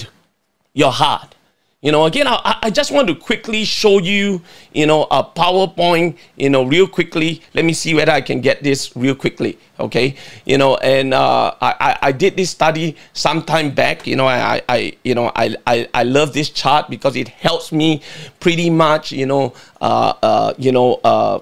[0.73, 1.35] your heart.
[1.83, 4.41] You know, again, I, I just want to quickly show you,
[4.71, 7.41] you know, a PowerPoint, you know, real quickly.
[7.53, 9.59] Let me see whether I can get this real quickly.
[9.77, 10.15] Okay.
[10.45, 14.07] You know, and uh, I, I did this study some time back.
[14.07, 17.73] You know, I, I you know, I, I, I love this chart because it helps
[17.73, 18.01] me
[18.39, 21.39] pretty much, you know, uh, uh, you know, uh,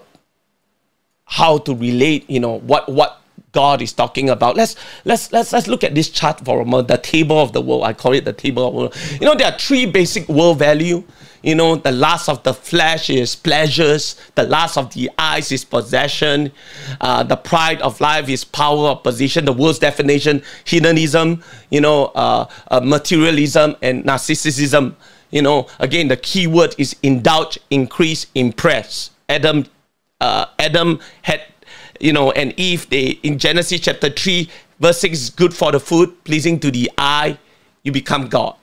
[1.25, 3.20] how to relate, you know, what, what,
[3.51, 4.55] God is talking about.
[4.55, 6.87] Let's let's let's let's look at this chart for a moment.
[6.87, 7.83] The table of the world.
[7.83, 8.97] I call it the table of the world.
[9.19, 11.03] You know, there are three basic world value.
[11.43, 14.15] You know, the lust of the flesh is pleasures.
[14.35, 16.51] The lust of the eyes is possession.
[16.99, 19.45] Uh, the pride of life is power of position.
[19.45, 21.43] The world's definition, hedonism.
[21.71, 24.95] You know, uh, uh, materialism and narcissism.
[25.31, 29.11] You know, again, the key word is indulge, increase, impress.
[29.27, 29.65] Adam,
[30.19, 31.41] uh, Adam had
[32.01, 35.79] you know, and Eve, they in Genesis chapter 3, verse 6 is good for the
[35.79, 37.37] food, pleasing to the eye,
[37.83, 38.55] you become God.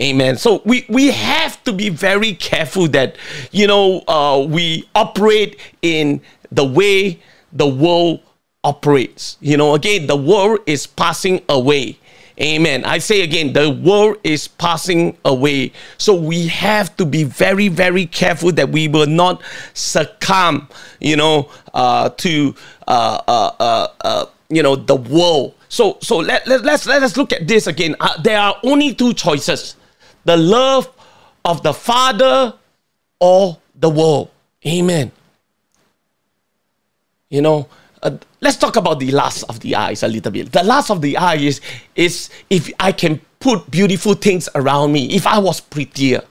[0.00, 0.36] Amen.
[0.36, 3.16] So we, we have to be very careful that,
[3.52, 7.20] you know, uh, we operate in the way
[7.52, 8.20] the world
[8.64, 9.36] operates.
[9.40, 11.98] You know, again, the world is passing away.
[12.40, 12.86] Amen.
[12.86, 15.72] I say again, the world is passing away.
[15.98, 19.42] So we have to be very, very careful that we will not
[19.74, 20.68] succumb,
[21.00, 22.54] you know, uh, to,
[22.88, 25.54] uh, uh, uh, uh you know, the world.
[25.68, 27.94] So, so let, let, let's, let us look at this again.
[28.00, 29.76] Uh, there are only two choices
[30.24, 30.88] the love
[31.44, 32.54] of the Father
[33.20, 34.30] or the world.
[34.66, 35.12] Amen.
[37.28, 37.68] You know,
[38.40, 40.52] let's talk about the lust of the eyes a little bit.
[40.52, 41.60] The lust of the eye is,
[41.94, 46.22] is if I can put beautiful things around me, if I was prettier,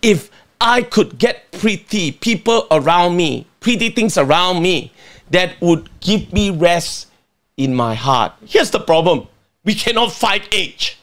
[0.00, 4.92] if I could get pretty people around me, pretty things around me
[5.30, 7.08] that would give me rest
[7.56, 8.32] in my heart.
[8.46, 9.28] Here's the problem
[9.64, 10.98] we cannot fight age.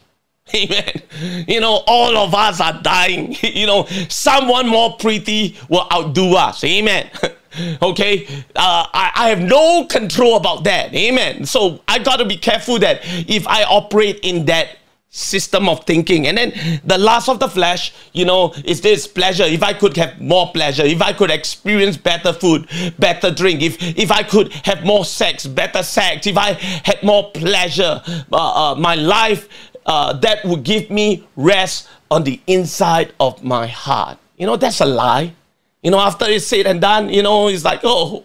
[0.55, 1.01] Amen.
[1.47, 3.35] You know, all of us are dying.
[3.43, 6.63] You know, someone more pretty will outdo us.
[6.63, 7.09] Amen.
[7.81, 8.25] okay?
[8.55, 10.93] Uh, I, I have no control about that.
[10.93, 11.45] Amen.
[11.45, 14.77] So i got to be careful that if i operate in that
[15.11, 16.27] system of thinking.
[16.27, 19.43] And then the last of the flesh you know is this pleasure.
[19.43, 23.81] If i could have more pleasure if i could experience better food better drink if
[23.97, 28.75] if i could have more sex better sex if i had more pleasure uh, uh,
[28.75, 29.47] my life
[29.85, 34.17] uh, that would give me rest on the inside of my heart.
[34.37, 35.33] You know that's a lie
[35.81, 38.23] you know after it's said and done you know it's like oh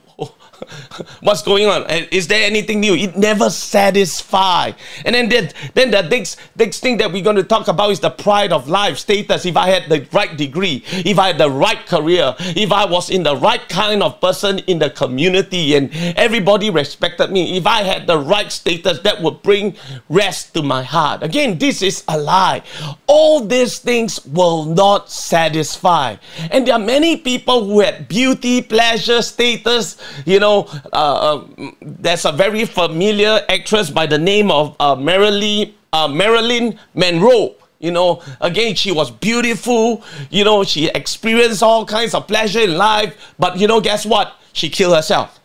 [1.21, 1.89] What's going on?
[2.11, 2.95] Is there anything new?
[2.95, 4.73] It never satisfy.
[5.05, 8.01] And then, then, then the next, next thing that we're going to talk about is
[8.01, 9.47] the pride of life status.
[9.47, 13.11] If I had the right degree, if I had the right career, if I was
[13.11, 17.83] in the right kind of person in the community and everybody respected me, if I
[17.83, 19.77] had the right status, that would bring
[20.09, 21.23] rest to my heart.
[21.23, 22.63] Again, this is a lie.
[23.07, 26.17] All these things will not satisfy.
[26.51, 31.71] And there are many people who had beauty, pleasure, status, you know, know, uh, uh,
[31.81, 37.55] there's a very familiar actress by the name of uh, Marilyn, uh, Marilyn Monroe.
[37.81, 40.03] You know, again, she was beautiful.
[40.31, 43.35] You know, she experienced all kinds of pleasure in life.
[43.39, 44.37] But, you know, guess what?
[44.53, 45.41] She killed herself.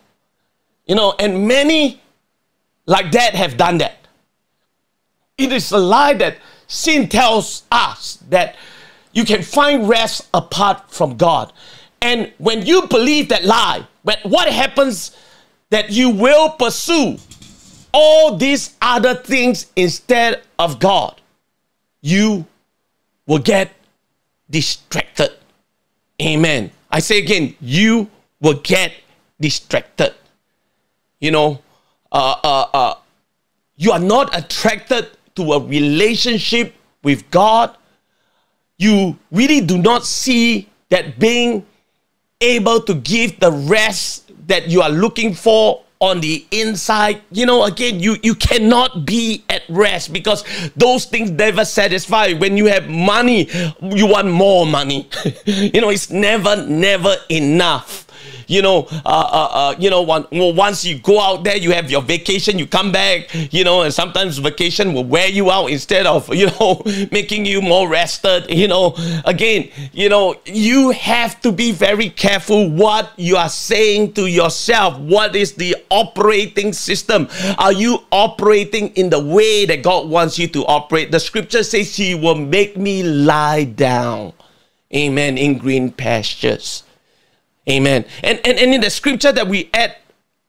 [0.86, 2.00] You know, and many
[2.86, 3.96] like that have done that.
[5.36, 8.56] It is a lie that sin tells us that
[9.12, 11.52] you can find rest apart from God.
[12.02, 15.16] And when you believe that lie, but what happens
[15.70, 17.18] that you will pursue
[17.92, 21.20] all these other things instead of God?
[22.00, 22.46] You
[23.26, 23.70] will get
[24.48, 25.32] distracted.
[26.20, 26.70] Amen.
[26.90, 28.10] I say again, you
[28.40, 28.92] will get
[29.40, 30.14] distracted.
[31.20, 31.60] You know,
[32.10, 32.94] uh, uh, uh,
[33.76, 37.76] you are not attracted to a relationship with God.
[38.78, 41.66] You really do not see that being
[42.40, 47.20] able to give the rest that you are looking for on the inside.
[47.30, 50.44] You know again you you cannot be at rest because
[50.76, 52.32] those things never satisfy.
[52.32, 53.48] When you have money
[53.82, 55.08] you want more money.
[55.44, 58.09] You know it's never never enough
[58.50, 61.70] you know, uh, uh, uh, you know, one, well, once you go out there, you
[61.70, 65.66] have your vacation, you come back, you know, and sometimes vacation will wear you out
[65.66, 66.82] instead of, you know,
[67.12, 68.94] making you more rested, you know.
[69.24, 74.98] Again, you know, you have to be very careful what you are saying to yourself.
[74.98, 77.28] What is the operating system?
[77.56, 81.12] Are you operating in the way that God wants you to operate?
[81.12, 84.32] The scripture says, He will make me lie down.
[84.92, 85.38] Amen.
[85.38, 86.82] In green pastures.
[87.70, 88.04] Amen.
[88.22, 89.96] And, and, and in the scripture that we had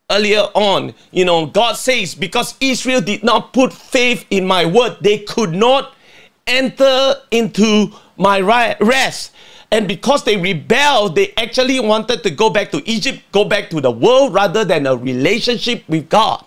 [0.10, 4.97] earlier on, you know, God says, because Israel did not put faith in my word,
[5.01, 5.93] they could not
[6.47, 9.34] enter into my rest.
[9.71, 13.79] And because they rebelled, they actually wanted to go back to Egypt, go back to
[13.79, 16.43] the world rather than a relationship with God.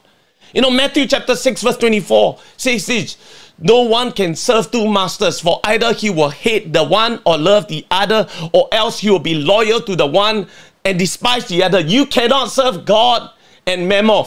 [0.53, 3.17] You know, Matthew chapter 6, verse 24 says this
[3.59, 7.69] no one can serve two masters, for either he will hate the one or love
[7.69, 10.49] the other, or else he will be loyal to the one
[10.85, 11.81] and despise the other.
[11.81, 13.31] You cannot serve God
[13.67, 14.27] and Mammon.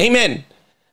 [0.00, 0.44] Amen.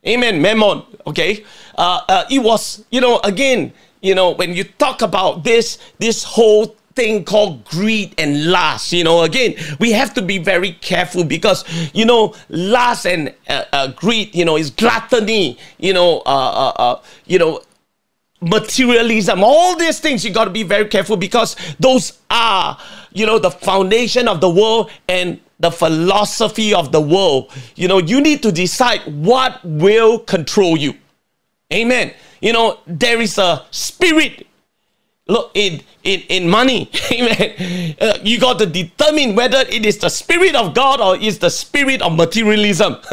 [0.06, 0.41] Amen.
[0.41, 0.84] Mammon.
[1.08, 1.43] Okay.
[1.78, 6.23] Uh, uh, it was, you know, again, you know, when you talk about this, this
[6.23, 8.94] whole thing called greed and lust.
[8.94, 13.64] You know, again, we have to be very careful because, you know, lust and uh,
[13.72, 17.62] uh, greed, you know, is gluttony, you know, uh, uh, uh you know,
[18.42, 22.78] materialism, all these things, you got to be very careful because those are,
[23.14, 27.52] you know, the foundation of the world and the philosophy of the world.
[27.76, 30.96] You know, you need to decide what will control you.
[31.72, 32.14] Amen.
[32.42, 34.46] You know, there is a spirit
[35.28, 37.96] look in in in money amen.
[38.02, 41.50] Uh, you got to determine whether it is the spirit of god or is the
[41.50, 42.98] spirit of materialism.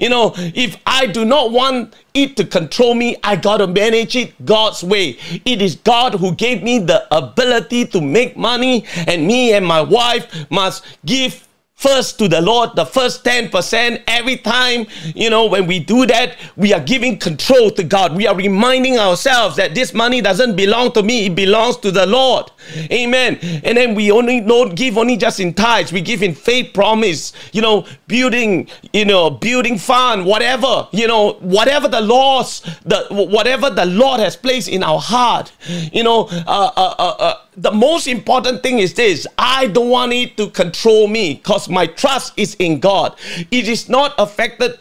[0.00, 4.16] You know if i do not want it to control me i got to manage
[4.16, 5.16] it god's way.
[5.44, 9.80] It is god who gave me the ability to make money and me and my
[9.80, 15.66] wife must give first to the Lord, the first 10%, every time, you know, when
[15.66, 18.16] we do that, we are giving control to God.
[18.16, 22.06] We are reminding ourselves that this money doesn't belong to me, it belongs to the
[22.06, 22.50] Lord.
[22.90, 23.38] Amen.
[23.64, 27.32] And then we only don't give only just in tithes, we give in faith promise,
[27.52, 33.68] you know, building, you know, building fund, whatever, you know, whatever the laws, the whatever
[33.68, 35.52] the Lord has placed in our heart,
[35.92, 40.12] you know, uh, uh, uh, uh the most important thing is this I don't want
[40.12, 43.16] it to control me because my trust is in God.
[43.50, 44.78] It is not affected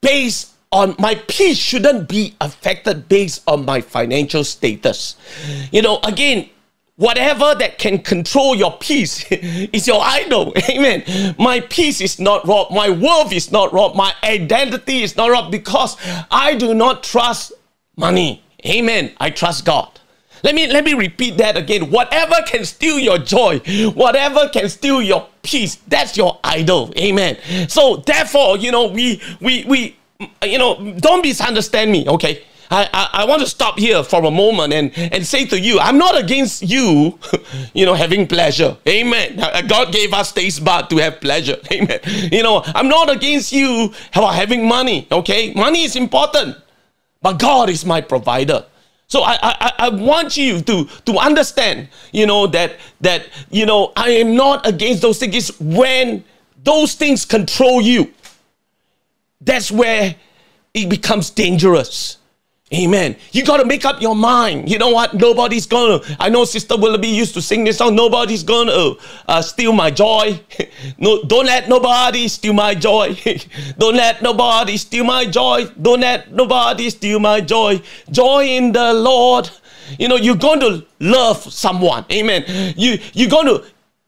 [0.00, 5.16] based on my peace, shouldn't be affected based on my financial status.
[5.72, 6.48] You know, again,
[6.96, 10.52] whatever that can control your peace is your idol.
[10.70, 11.34] Amen.
[11.38, 12.72] My peace is not robbed.
[12.72, 13.96] My worth is not robbed.
[13.96, 15.96] My identity is not robbed because
[16.30, 17.52] I do not trust
[17.96, 18.42] money.
[18.64, 19.12] Amen.
[19.18, 19.99] I trust God.
[20.42, 21.90] Let me let me repeat that again.
[21.90, 23.60] Whatever can steal your joy,
[23.94, 26.92] whatever can steal your peace, that's your idol.
[26.98, 27.36] Amen.
[27.68, 29.96] So therefore, you know, we we we
[30.42, 32.42] you know, don't misunderstand me, okay?
[32.72, 35.98] I, I, want to stop here for a moment and, and say to you, I'm
[35.98, 37.18] not against you,
[37.74, 38.76] you know, having pleasure.
[38.86, 39.36] Amen.
[39.66, 41.56] God gave us taste bud to have pleasure.
[41.72, 41.98] Amen.
[42.30, 45.08] You know, I'm not against you having money.
[45.10, 45.52] Okay.
[45.54, 46.58] Money is important,
[47.20, 48.64] but God is my provider.
[49.10, 53.92] So I, I, I want you to, to understand, you know, that, that, you know,
[53.96, 55.50] I am not against those things.
[55.58, 56.22] when
[56.62, 58.14] those things control you,
[59.40, 60.14] that's where
[60.72, 62.18] it becomes dangerous.
[62.72, 63.16] Amen.
[63.32, 64.70] You got to make up your mind.
[64.70, 65.12] You know what?
[65.14, 66.16] Nobody's going to.
[66.20, 67.96] I know Sister Willoughby used to sing this song.
[67.96, 68.96] Nobody's going to
[69.26, 70.40] uh, steal my joy.
[70.98, 73.16] no, don't let nobody steal my joy.
[73.78, 75.64] don't let nobody steal my joy.
[75.82, 77.82] Don't let nobody steal my joy.
[78.08, 79.50] Joy in the Lord.
[79.98, 82.04] You know, you're going to love someone.
[82.12, 82.44] Amen.
[82.76, 83.64] You you're going to,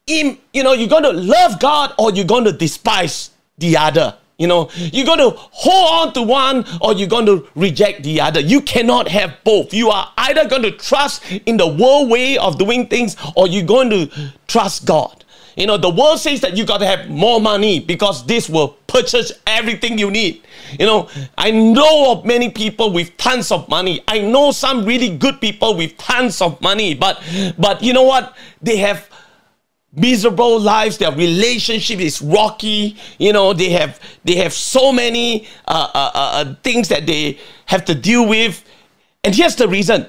[0.07, 4.15] you know, you're going to love God or you're going to despise the other.
[4.37, 8.19] You know, you're going to hold on to one or you're going to reject the
[8.19, 8.39] other.
[8.39, 9.73] You cannot have both.
[9.73, 13.65] You are either going to trust in the world way of doing things or you're
[13.65, 14.09] going to
[14.47, 15.23] trust God.
[15.55, 18.69] You know, the world says that you got to have more money because this will
[18.87, 20.41] purchase everything you need.
[20.79, 24.03] You know, I know of many people with tons of money.
[24.07, 27.21] I know some really good people with tons of money, but
[27.59, 28.35] but you know what?
[28.63, 29.07] They have
[29.95, 35.89] miserable lives their relationship is rocky you know they have they have so many uh,
[35.93, 38.63] uh, uh, uh, things that they have to deal with.
[39.23, 40.07] And here's the reason.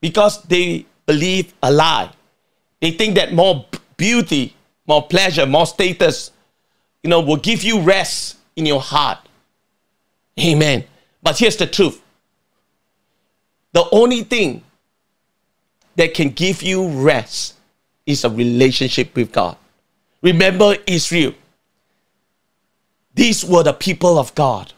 [0.00, 2.10] Because they believe a lie.
[2.80, 4.56] They think that more beauty
[4.86, 6.32] more pleasure more status
[7.04, 9.18] you know will give you rest in your heart.
[10.40, 10.84] Amen.
[11.22, 12.02] But here's the truth.
[13.72, 14.62] The only thing
[15.96, 17.54] that can give you rest
[18.06, 19.56] is a relationship with God.
[20.22, 21.34] Remember Israel.
[23.14, 24.72] These were the people of God.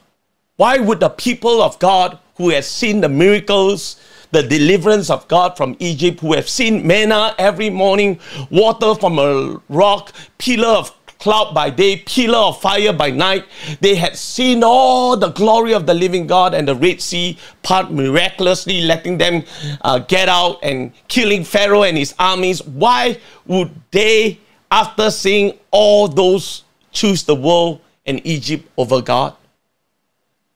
[0.56, 4.00] Why would the people of God who have seen the miracles,
[4.30, 8.18] the deliverance of God from Egypt, who have seen manna every morning,
[8.50, 13.46] water from a rock, pillar of cloud by day, pillar of fire by night.
[13.80, 17.90] They had seen all the glory of the living God and the Red Sea part
[17.90, 19.42] miraculously, letting them
[19.80, 22.62] uh, get out and killing Pharaoh and his armies.
[22.62, 24.38] Why would they,
[24.70, 26.62] after seeing all those,
[26.92, 29.34] choose the world and Egypt over God?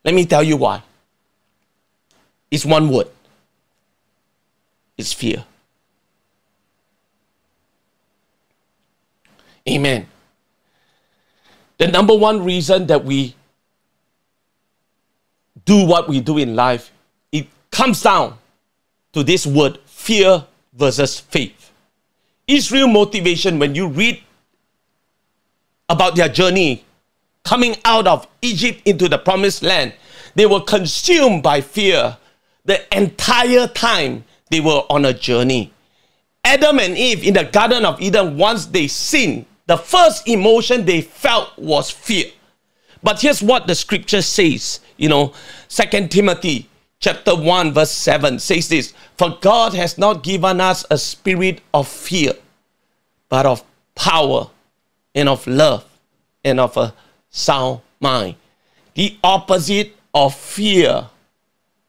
[0.04, 0.82] Let me tell you why.
[2.50, 3.08] It's one word
[4.98, 5.44] it's fear.
[9.68, 10.08] Amen.
[11.78, 13.34] The number one reason that we
[15.64, 16.90] do what we do in life,
[17.30, 18.36] it comes down
[19.12, 21.72] to this word fear versus faith.
[22.46, 24.22] Israel motivation, when you read
[25.88, 26.84] about their journey
[27.44, 29.92] coming out of Egypt into the promised land,
[30.34, 32.16] they were consumed by fear
[32.64, 35.72] the entire time they were on a journey.
[36.44, 41.02] Adam and Eve in the Garden of Eden, once they sinned, the first emotion they
[41.02, 42.24] felt was fear.
[43.02, 45.34] But here's what the scripture says, you know,
[45.68, 46.68] Second Timothy
[47.00, 51.86] chapter 1 verse 7 says this, for God has not given us a spirit of
[51.86, 52.32] fear,
[53.28, 53.62] but of
[53.94, 54.48] power
[55.14, 55.84] and of love
[56.42, 56.94] and of a
[57.28, 58.36] sound mind.
[58.94, 61.08] The opposite of fear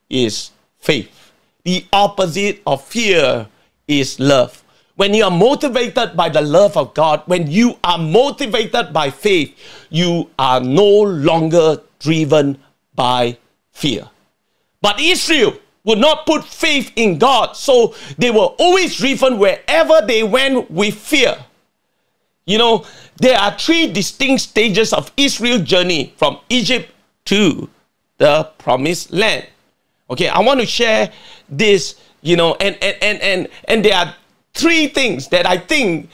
[0.10, 1.32] is faith.
[1.64, 3.48] The opposite of fear
[3.88, 4.64] is love
[5.00, 9.56] when you are motivated by the love of God, when you are motivated by faith,
[9.90, 12.60] you are no longer driven
[12.96, 13.38] by
[13.72, 14.10] fear.
[14.82, 15.54] But Israel
[15.86, 20.96] would not put faith in God, so they were always driven wherever they went with
[20.96, 21.46] fear.
[22.46, 22.86] You know,
[23.22, 26.92] there are three distinct stages of Israel's journey from Egypt
[27.32, 27.70] to
[28.18, 29.48] the promised land.
[30.10, 31.10] Okay, I want to share
[31.48, 34.14] this, you know, and and and and, and there are
[34.54, 36.10] three things that I think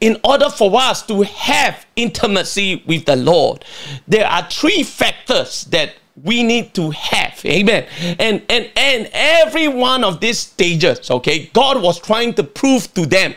[0.00, 3.64] in order for us to have intimacy with the Lord,
[4.08, 7.40] there are three factors that we need to have.
[7.44, 7.86] Amen.
[8.18, 13.04] And and and every one of these stages okay god was trying to prove to
[13.04, 13.34] them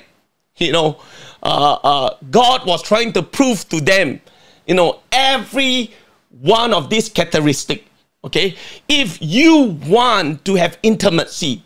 [0.57, 1.01] you know
[1.43, 4.21] uh, uh, god was trying to prove to them
[4.65, 5.91] you know every
[6.41, 7.83] one of these characteristics
[8.23, 8.55] okay?
[8.87, 11.63] If you want to have intimacy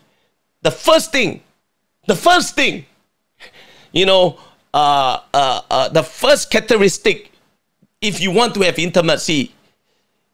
[0.62, 1.42] the first thing
[2.06, 2.86] the first thing
[3.92, 4.40] you know
[4.74, 7.32] uh, uh, uh, the first characteristic
[8.02, 9.54] if you want to have intimacy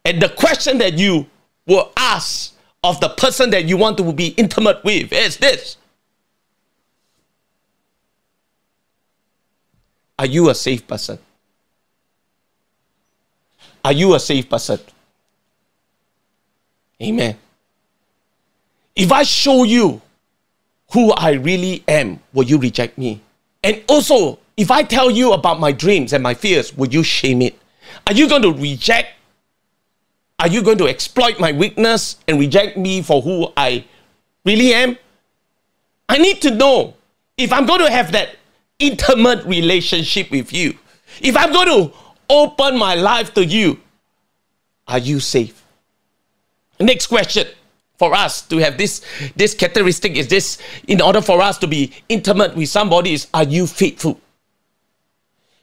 [0.04, 1.26] and the question that you
[1.66, 5.76] will ask of the person that you want to be intimate with is this
[10.20, 11.18] Are you a safe person?
[13.82, 14.78] Are you a safe person?
[17.02, 17.38] Amen.
[18.94, 20.02] If I show you
[20.92, 23.22] who I really am, will you reject me?
[23.62, 27.42] And also, if I tell you about my dreams and my fears, will you shame
[27.42, 27.58] it?
[28.06, 29.08] Are you going to reject
[30.40, 33.84] are you going to exploit my weakness and reject me for who I
[34.42, 34.96] really am?
[36.08, 36.94] I need to know
[37.36, 38.36] if I'm going to have that
[38.78, 40.78] intimate relationship with you,
[41.20, 41.96] if I'm going to
[42.30, 43.80] open my life to you,
[44.88, 45.62] are you safe?
[46.80, 47.46] Next question
[48.00, 49.04] for us to have this
[49.36, 50.56] this characteristic is this
[50.88, 54.18] in order for us to be intimate with somebody is are you faithful?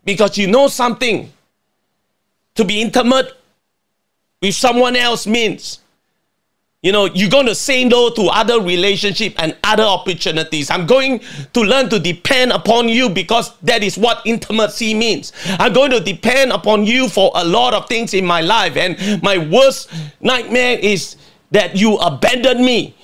[0.05, 1.33] Because you know something
[2.53, 3.33] to be intimate
[4.39, 5.79] with someone else means
[6.83, 10.69] you know you're going to say no to other relationship and other opportunities.
[10.69, 11.21] I'm going
[11.53, 15.33] to learn to depend upon you because that is what intimacy means.
[15.57, 19.23] I'm going to depend upon you for a lot of things in my life and
[19.23, 19.89] my worst
[20.21, 21.15] nightmare is
[21.51, 22.95] that you abandon me.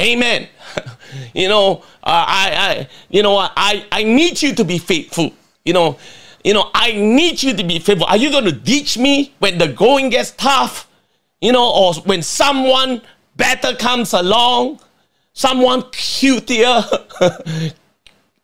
[0.00, 0.48] Amen.
[1.32, 5.32] You know uh, i i you know i i need you to be faithful.
[5.64, 5.96] You know
[6.46, 8.06] you know, I need you to be faithful.
[8.06, 10.88] Are you going to ditch me when the going gets tough?
[11.40, 13.02] You know, or when someone
[13.36, 14.78] better comes along,
[15.32, 16.84] someone cutier,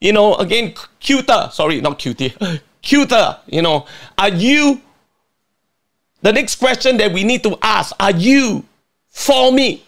[0.01, 2.35] you know, again, cuter, sorry, not cutie,
[2.83, 3.87] cuter, you know,
[4.19, 4.81] are you,
[6.23, 8.65] the next question that we need to ask, are you
[9.13, 9.85] for me?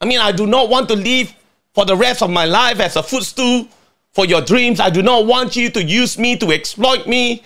[0.00, 1.32] I mean, I do not want to live
[1.72, 3.68] for the rest of my life as a footstool
[4.12, 4.80] for your dreams.
[4.80, 7.42] I do not want you to use me to exploit me.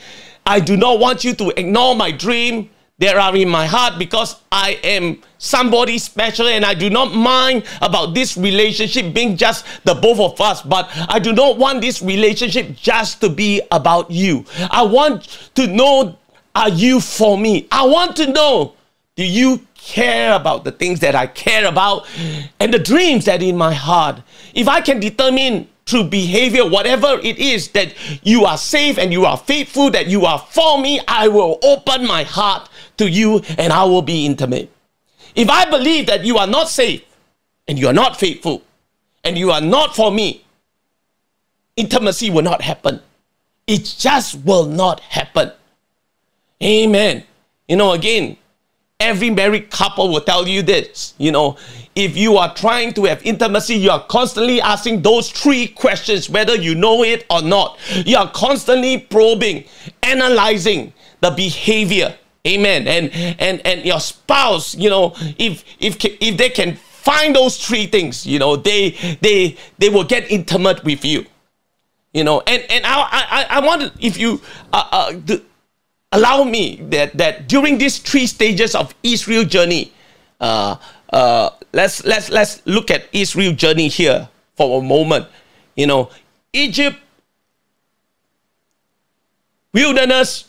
[0.46, 2.70] I do not want you to ignore my dream.
[2.98, 7.64] They are in my heart because I am somebody special and I do not mind
[7.80, 10.62] about this relationship being just the both of us.
[10.62, 14.44] But I do not want this relationship just to be about you.
[14.70, 16.18] I want to know
[16.56, 17.68] are you for me?
[17.70, 18.74] I want to know
[19.14, 22.06] do you care about the things that I care about
[22.60, 24.20] and the dreams that in my heart?
[24.54, 29.24] If I can determine through behavior, whatever it is, that you are safe and you
[29.24, 32.68] are faithful, that you are for me, I will open my heart
[32.98, 34.70] to you and I will be intimate.
[35.34, 37.02] If I believe that you are not safe
[37.66, 38.62] and you are not faithful
[39.24, 40.44] and you are not for me,
[41.76, 43.00] intimacy will not happen.
[43.66, 45.52] It just will not happen.
[46.62, 47.24] Amen.
[47.66, 48.36] You know, again,
[49.00, 51.14] every married couple will tell you this.
[51.18, 51.56] You know,
[51.94, 56.56] if you are trying to have intimacy, you are constantly asking those three questions, whether
[56.56, 57.78] you know it or not.
[58.04, 59.64] You are constantly probing,
[60.02, 62.16] analyzing the behavior.
[62.46, 62.88] Amen.
[62.88, 67.86] And and and your spouse, you know, if if if they can find those three
[67.86, 68.90] things, you know, they
[69.20, 71.24] they they will get intimate with you.
[72.14, 74.40] You know, and and I I I want if you
[74.72, 75.42] uh, uh the,
[76.12, 79.92] allow me that that during these three stages of Israel journey,
[80.40, 80.76] uh,
[81.12, 85.26] uh, let's let's let's look at Israel journey here for a moment.
[85.76, 86.10] You know,
[86.52, 86.98] Egypt,
[89.72, 90.48] wilderness,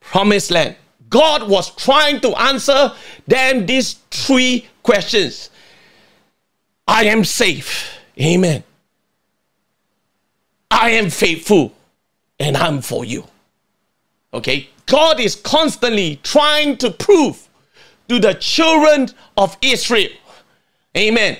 [0.00, 0.76] promised land.
[1.08, 2.92] God was trying to answer
[3.26, 5.50] them these three questions.
[6.88, 7.98] I am safe.
[8.18, 8.64] Amen.
[10.70, 11.74] I am faithful
[12.40, 13.24] and I'm for you.
[14.34, 14.68] Okay?
[14.86, 17.48] God is constantly trying to prove
[18.08, 20.10] to the children of Israel.
[20.96, 21.38] Amen.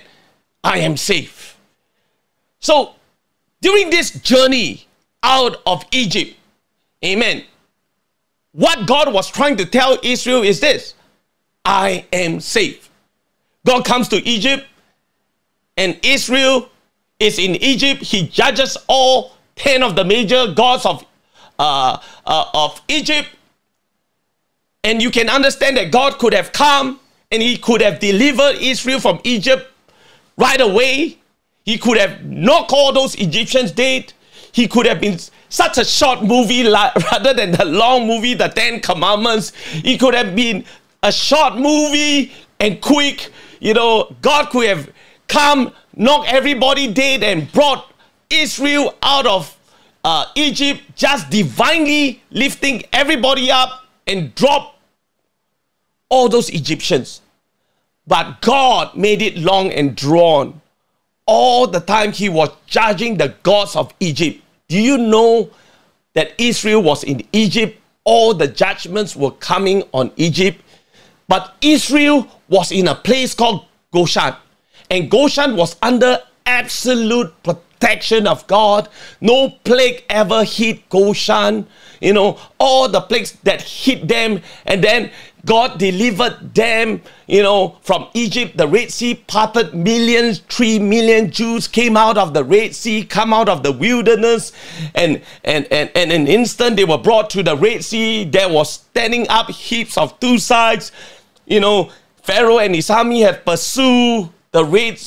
[0.64, 1.59] I am safe.
[2.61, 2.95] So,
[3.61, 4.86] during this journey
[5.22, 6.36] out of Egypt,
[7.05, 7.45] amen,
[8.53, 10.95] what God was trying to tell Israel is this
[11.64, 12.90] I am safe.
[13.66, 14.66] God comes to Egypt,
[15.76, 16.68] and Israel
[17.18, 18.03] is in Egypt.
[18.03, 21.05] He judges all 10 of the major gods of
[21.59, 23.28] uh, uh, of Egypt.
[24.84, 26.98] And you can understand that God could have come
[27.30, 29.70] and he could have delivered Israel from Egypt
[30.36, 31.18] right away.
[31.64, 34.12] He could have not called those Egyptians dead.
[34.50, 36.64] He could have been such a short movie
[37.12, 39.53] rather than the long movie, the Ten Commandments.
[39.84, 40.64] It could have been
[41.03, 43.30] a short movie and quick.
[43.61, 44.90] You know, God could have
[45.28, 47.92] come, knock everybody dead, and brought
[48.28, 49.57] Israel out of
[50.05, 54.78] uh, Egypt, just divinely lifting everybody up and drop
[56.09, 57.22] all those Egyptians.
[58.07, 60.61] But God made it long and drawn.
[61.24, 64.42] All the time he was judging the gods of Egypt.
[64.68, 65.50] Do you know
[66.14, 67.80] that Israel was in Egypt?
[68.05, 70.61] All the judgments were coming on Egypt.
[71.28, 74.34] But Israel was in a place called Goshen.
[74.90, 78.88] And Goshen was under absolute protection of God.
[79.20, 81.66] No plague ever hit Goshen.
[82.00, 85.10] You know, all the plagues that hit them, and then
[85.44, 88.56] God delivered them, you know, from Egypt.
[88.56, 93.32] The Red Sea parted millions, three million Jews came out of the Red Sea, come
[93.32, 94.52] out of the wilderness,
[94.94, 98.24] and and and, and in an instant they were brought to the Red Sea.
[98.24, 100.92] There was standing up heaps of two sides.
[101.46, 101.90] You know,
[102.22, 105.00] Pharaoh and his army had pursued the Red,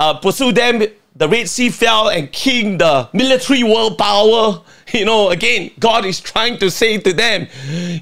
[0.00, 0.82] uh, pursue them
[1.18, 4.62] the Red Sea fell and king the military world power.
[4.90, 7.46] You know, again, God is trying to say to them,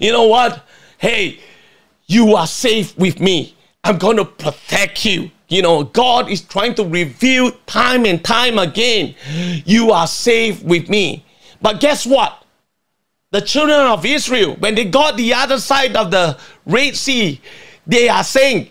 [0.01, 0.65] you know what?
[0.99, 1.41] Hey,
[2.07, 3.57] you are safe with me.
[3.83, 5.33] I'm going to protect you.
[5.49, 9.17] You know, God is trying to reveal time and time again,
[9.65, 11.25] you are safe with me.
[11.61, 12.45] But guess what?
[13.33, 17.41] The children of Israel, when they got the other side of the Red Sea,
[17.85, 18.71] they are saying,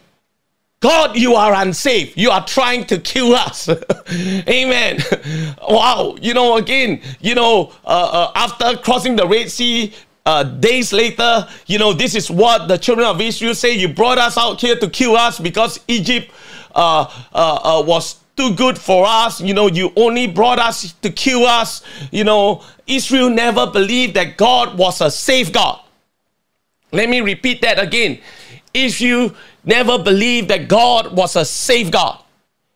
[0.85, 2.15] God, you are unsafe.
[2.15, 3.67] You are trying to kill us.
[4.47, 4.99] Amen.
[5.67, 6.15] wow.
[6.21, 9.95] You know, again, you know, uh, uh, after crossing the Red Sea,
[10.27, 13.73] uh, days later, you know, this is what the children of Israel say.
[13.73, 16.29] You brought us out here to kill us because Egypt
[16.75, 19.41] uh, uh, uh, was too good for us.
[19.41, 21.81] You know, you only brought us to kill us.
[22.11, 25.79] You know, Israel never believed that God was a safe God.
[26.91, 28.19] Let me repeat that again.
[28.71, 29.33] If you
[29.65, 32.19] never believed that God was a safe God.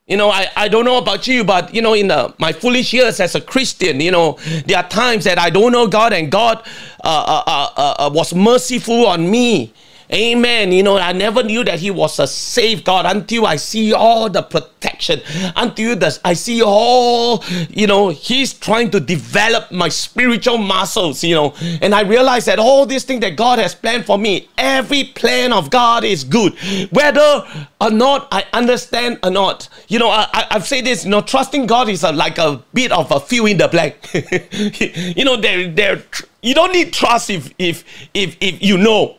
[0.07, 2.93] You know, I, I don't know about you, but you know, in the, my foolish
[2.93, 6.31] years as a Christian, you know, there are times that I don't know God and
[6.31, 6.65] God
[7.03, 9.71] uh, uh, uh, uh was merciful on me.
[10.11, 10.71] Amen.
[10.71, 14.27] You know, I never knew that He was a safe God until I see all
[14.27, 15.21] the protection,
[15.55, 21.35] until the, I see all, you know, He's trying to develop my spiritual muscles, you
[21.35, 25.03] know, and I realize that all these things that God has planned for me, every
[25.03, 26.57] plan of God is good,
[26.89, 27.43] whether
[27.79, 29.69] or not I understand or not.
[29.89, 32.91] You know, I, have said this, you know, trusting God is a, like a bit
[32.91, 33.95] of a fill in the blank.
[35.15, 36.03] you know, there, there,
[36.41, 37.83] you don't need trust if, if,
[38.15, 39.18] if, if you know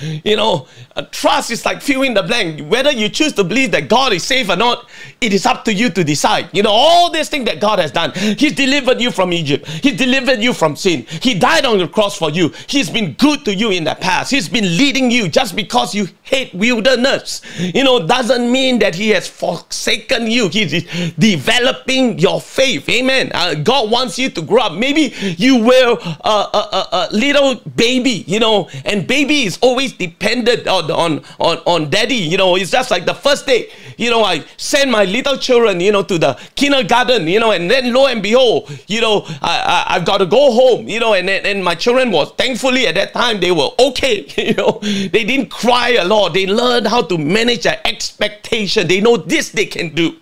[0.00, 0.66] you know,
[1.10, 2.68] trust is like filling the blank.
[2.70, 4.88] Whether you choose to believe that God is safe or not,
[5.20, 6.48] it is up to you to decide.
[6.52, 8.12] You know, all these things that God has done.
[8.14, 9.66] He's delivered you from Egypt.
[9.66, 11.02] He delivered you from sin.
[11.02, 12.52] He died on the cross for you.
[12.66, 14.30] He's been good to you in the past.
[14.30, 17.42] He's been leading you just because you hate wilderness.
[17.58, 20.48] You know, doesn't mean that He has forsaken you.
[20.48, 20.84] He's
[21.14, 22.88] developing your faith.
[22.88, 23.30] Amen.
[23.34, 24.72] Uh, God wants you to grow up.
[24.74, 29.81] Maybe you were a, a, a, a little baby, you know, and baby is always
[29.82, 32.14] always dependent on, on, on, on daddy.
[32.14, 35.80] You know, it's just like the first day, you know, I send my little children,
[35.80, 39.84] you know, to the kindergarten, you know, and then lo and behold, you know, I,
[39.88, 42.94] I, have got to go home, you know, and, and my children was thankfully at
[42.94, 46.34] that time, they were okay, you know, they didn't cry a lot.
[46.34, 48.86] They learned how to manage their expectation.
[48.86, 50.16] They know this they can do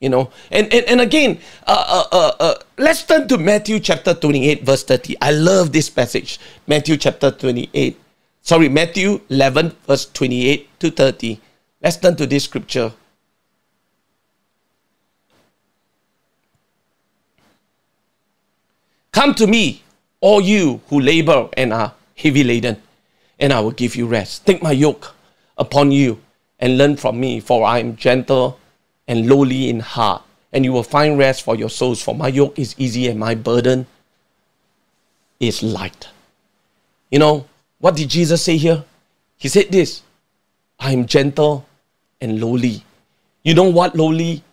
[0.00, 4.12] you know and and, and again uh, uh, uh, uh, let's turn to matthew chapter
[4.12, 8.01] 28 verse 30 i love this passage matthew chapter 28
[8.42, 11.40] sorry, Matthew 11, verse 28 to 30.
[11.82, 12.92] Let's turn to this scripture.
[19.12, 19.82] Come to me,
[20.20, 22.82] all you who labor and are heavy laden,
[23.38, 24.46] and I will give you rest.
[24.46, 25.14] Take my yoke
[25.58, 26.20] upon you
[26.58, 28.58] and learn from me, for I am gentle
[29.06, 30.22] and lowly in heart,
[30.52, 32.00] and you will find rest for your souls.
[32.00, 33.86] For my yoke is easy and my burden
[35.40, 36.08] is light.
[37.10, 37.46] You know,
[37.82, 38.84] what did Jesus say here?
[39.38, 40.02] He said this
[40.78, 41.66] I am gentle
[42.20, 42.84] and lowly.
[43.42, 44.44] You know what lowly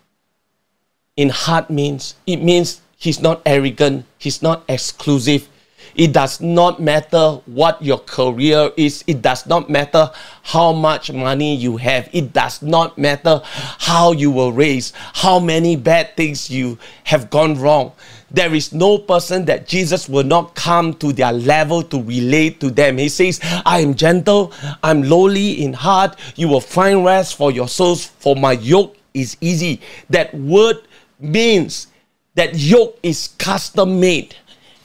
[1.14, 2.16] in heart means?
[2.26, 5.48] It means he's not arrogant, he's not exclusive,
[5.94, 9.04] It does not matter what your career is.
[9.06, 10.10] It does not matter
[10.42, 12.08] how much money you have.
[12.12, 17.58] It does not matter how you were raised, how many bad things you have gone
[17.58, 17.92] wrong.
[18.30, 22.70] There is no person that Jesus will not come to their level to relate to
[22.70, 22.98] them.
[22.98, 26.16] He says, I am gentle, I'm lowly in heart.
[26.36, 29.80] You will find rest for your souls, for my yoke is easy.
[30.10, 30.76] That word
[31.18, 31.88] means
[32.36, 34.36] that yoke is custom made.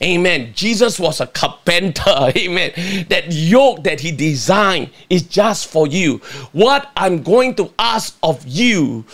[0.02, 0.52] Amen.
[0.54, 2.32] Jesus was a carpenter.
[2.36, 3.06] Amen.
[3.08, 6.18] That yoke that he designed is just for you.
[6.52, 9.04] What I'm going to ask of you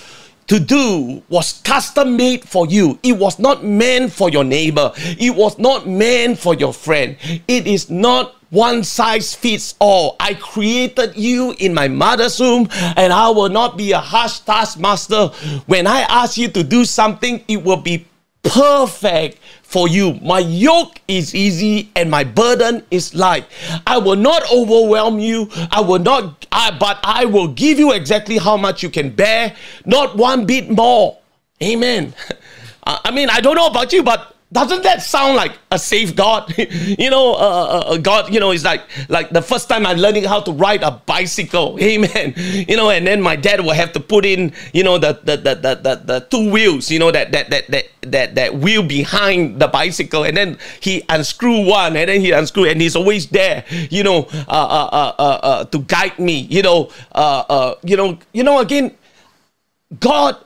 [0.48, 2.98] to do was custom made for you.
[3.02, 4.92] It was not meant for your neighbor.
[4.96, 7.16] It was not meant for your friend.
[7.46, 10.16] It is not one size fits all.
[10.20, 12.68] I created you in my mother's womb,
[12.98, 15.28] and I will not be a harsh taskmaster.
[15.66, 18.06] When I ask you to do something, it will be
[18.42, 19.38] perfect
[19.72, 20.18] for you.
[20.22, 23.46] My yoke is easy and my burden is light.
[23.86, 25.48] I will not overwhelm you.
[25.70, 29.56] I will not, I, but I will give you exactly how much you can bear,
[29.86, 31.18] not one bit more.
[31.62, 32.12] Amen.
[32.86, 36.52] I mean, I don't know about you, but doesn't that sound like a safe God?
[36.58, 40.24] you know, uh, uh, God, you know, it's like like the first time I'm learning
[40.24, 41.78] how to ride a bicycle.
[41.80, 42.34] Amen.
[42.36, 45.36] You know, and then my dad will have to put in, you know, the the
[45.36, 48.82] the the, the, the two wheels, you know, that that that that that that wheel
[48.82, 53.28] behind the bicycle, and then he unscrew one, and then he unscrew, and he's always
[53.28, 56.40] there, you know, uh, uh, uh, uh, uh to guide me.
[56.40, 58.58] You know, uh, uh, you know, you know.
[58.62, 58.94] Again,
[59.98, 60.36] God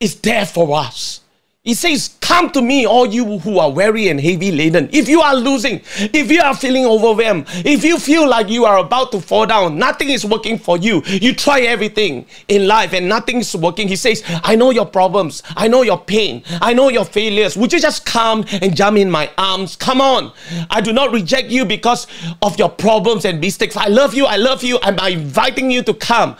[0.00, 1.20] is there for us.
[1.64, 4.88] He says, Come to me, all you who are weary and heavy laden.
[4.92, 8.78] If you are losing, if you are feeling overwhelmed, if you feel like you are
[8.78, 11.02] about to fall down, nothing is working for you.
[11.06, 13.88] You try everything in life and nothing is working.
[13.88, 15.42] He says, I know your problems.
[15.54, 16.42] I know your pain.
[16.62, 17.58] I know your failures.
[17.58, 19.76] Would you just come and jump in my arms?
[19.76, 20.32] Come on.
[20.70, 22.06] I do not reject you because
[22.40, 23.76] of your problems and mistakes.
[23.76, 24.24] I love you.
[24.24, 24.78] I love you.
[24.82, 26.36] I'm inviting you to come.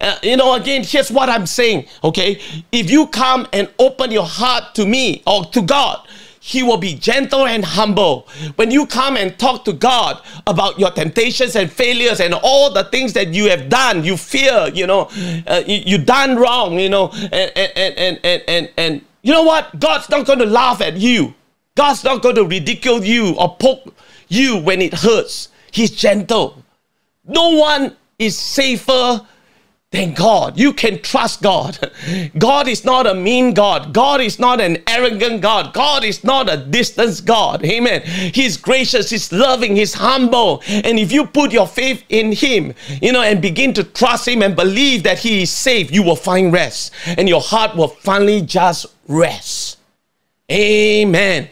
[0.00, 1.86] Uh, you know, again, here's what I'm saying.
[2.02, 2.40] Okay.
[2.72, 6.06] If you come and open your heart, heart to me or to God,
[6.40, 8.26] he will be gentle and humble.
[8.56, 12.84] When you come and talk to God about your temptations and failures and all the
[12.84, 15.10] things that you have done, you fear, you know,
[15.46, 19.42] uh, you, you done wrong, you know, and, and, and, and, and, and you know
[19.42, 19.78] what?
[19.78, 21.34] God's not going to laugh at you.
[21.74, 23.94] God's not going to ridicule you or poke
[24.28, 25.48] you when it hurts.
[25.70, 26.62] He's gentle.
[27.26, 29.26] No one is safer
[29.90, 30.58] Thank God.
[30.58, 31.90] You can trust God.
[32.38, 33.94] God is not a mean God.
[33.94, 35.72] God is not an arrogant God.
[35.72, 37.64] God is not a distant God.
[37.64, 38.02] Amen.
[38.02, 40.62] He's gracious, He's loving, He's humble.
[40.68, 44.42] And if you put your faith in Him, you know, and begin to trust Him
[44.42, 46.92] and believe that He is safe, you will find rest.
[47.06, 49.78] And your heart will finally just rest.
[50.50, 51.48] Amen.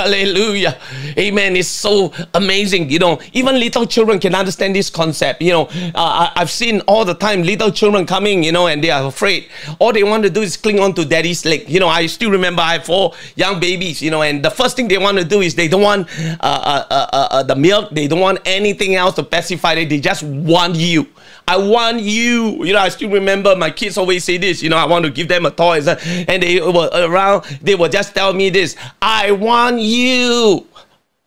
[0.00, 0.78] Hallelujah.
[1.18, 1.56] Amen.
[1.56, 2.88] It's so amazing.
[2.88, 5.42] You know, even little children can understand this concept.
[5.42, 8.90] You know, uh, I've seen all the time little children coming, you know, and they
[8.90, 9.48] are afraid.
[9.78, 11.68] All they want to do is cling on to daddy's leg.
[11.68, 14.74] You know, I still remember I have four young babies, you know, and the first
[14.74, 17.56] thing they want to do is they don't want uh, uh, uh, uh, uh the
[17.56, 17.90] milk.
[17.90, 19.90] They don't want anything else to pacify it.
[19.90, 21.08] They just want you.
[21.50, 22.64] I want you.
[22.64, 24.62] You know, I still remember my kids always say this.
[24.62, 27.42] You know, I want to give them a toy, and they were around.
[27.60, 28.76] They would just tell me this.
[29.02, 30.64] I want you.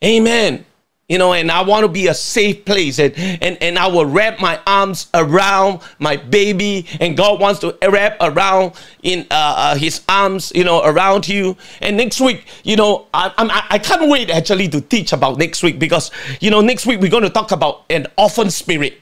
[0.02, 0.66] Amen.
[1.10, 4.06] You know, and I want to be a safe place, and and and I will
[4.06, 8.72] wrap my arms around my baby, and God wants to wrap around
[9.02, 11.58] in uh, uh, His arms, you know, around you.
[11.82, 15.64] And next week, you know, I, I'm, I can't wait actually to teach about next
[15.64, 19.02] week because you know next week we're going to talk about an orphan spirit.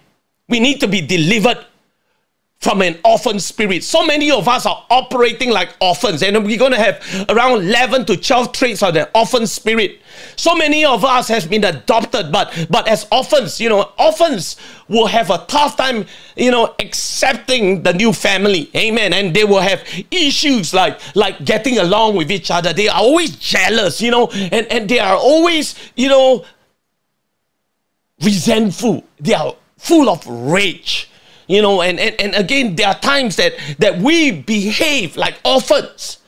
[0.52, 1.66] We need to be delivered
[2.62, 3.84] from an orphan spirit.
[3.84, 8.06] So many of us are operating like orphans, and we're going to have around 11
[8.06, 10.00] to 12 traits of the orphan spirit.
[10.36, 15.08] So many of us has been adopted, but but as orphans, you know, orphans will
[15.08, 18.70] have a tough time, you know, accepting the new family.
[18.76, 19.12] Amen.
[19.12, 22.74] And they will have issues like like getting along with each other.
[22.74, 26.46] They are always jealous, you know, and, and they are always, you know,
[28.22, 29.04] resentful.
[29.20, 31.10] They are full of rage.
[31.48, 36.21] You know and, and and again there are times that that we behave like orphans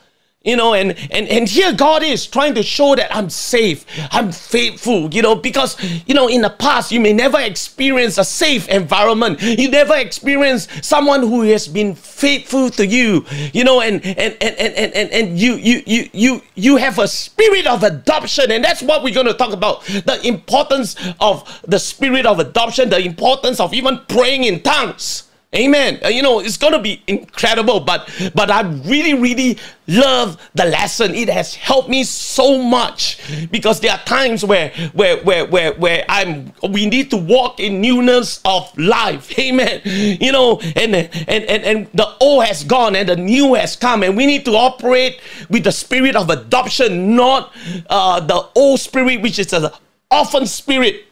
[0.43, 4.31] you know and and and here god is trying to show that i'm safe i'm
[4.31, 8.67] faithful you know because you know in the past you may never experience a safe
[8.69, 9.41] environment.
[9.41, 14.55] You never experience someone who has been faithful to you you know and and and
[14.57, 18.51] and and, and, and you you you you you have a spirit of adoption.
[18.51, 19.83] And that's what we're going to talk about.
[19.85, 25.99] The importance of the spirit of adoption the importance of even praying in tongues Amen.
[26.03, 30.65] Uh, you know, it's going to be incredible, but but I really really love the
[30.65, 31.13] lesson.
[31.13, 33.19] It has helped me so much
[33.51, 37.81] because there are times where where where where where I'm we need to walk in
[37.81, 39.37] newness of life.
[39.39, 39.81] Amen.
[39.85, 44.01] You know, and and and and the old has gone and the new has come
[44.01, 47.53] and we need to operate with the spirit of adoption, not
[47.91, 49.69] uh, the old spirit which is an
[50.09, 51.05] orphan spirit.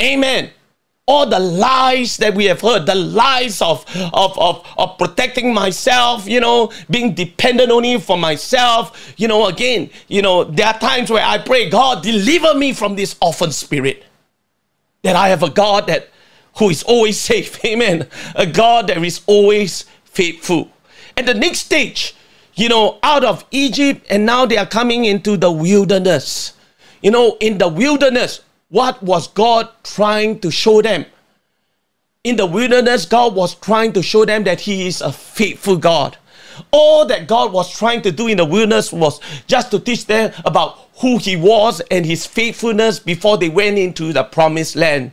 [0.00, 0.50] Amen
[1.10, 3.84] all the lies that we have heard, the lies of,
[4.14, 9.14] of, of, of protecting myself, you know, being dependent on only for myself.
[9.16, 12.94] You know, again, you know, there are times where I pray, God, deliver me from
[12.94, 14.04] this orphan spirit.
[15.02, 16.10] That I have a God that
[16.58, 17.64] who is always safe.
[17.64, 18.06] Amen.
[18.34, 20.70] A God that is always faithful.
[21.16, 22.14] And the next stage,
[22.54, 26.52] you know, out of Egypt, and now they are coming into the wilderness.
[27.02, 31.04] You know, in the wilderness, what was God trying to show them?
[32.22, 36.16] In the wilderness, God was trying to show them that He is a faithful God.
[36.70, 40.32] All that God was trying to do in the wilderness was just to teach them
[40.44, 45.12] about who He was and His faithfulness before they went into the promised land.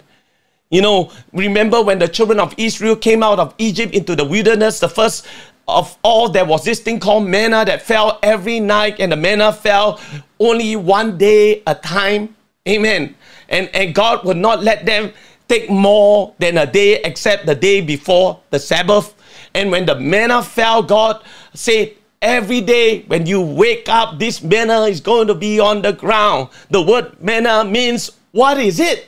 [0.69, 4.79] You know, remember when the children of Israel came out of Egypt into the wilderness,
[4.79, 5.25] the first
[5.69, 9.51] of all, there was this thing called manna that fell every night, and the manna
[9.51, 9.99] fell
[10.39, 12.35] only one day a time.
[12.67, 13.15] Amen
[13.49, 15.11] and, and God would not let them
[15.47, 19.13] take more than a day except the day before the Sabbath.
[19.53, 21.23] And when the manna fell, God
[21.53, 25.93] said, Every day when you wake up, this manna is going to be on the
[25.93, 26.49] ground.
[26.71, 29.07] The word manna means what is it?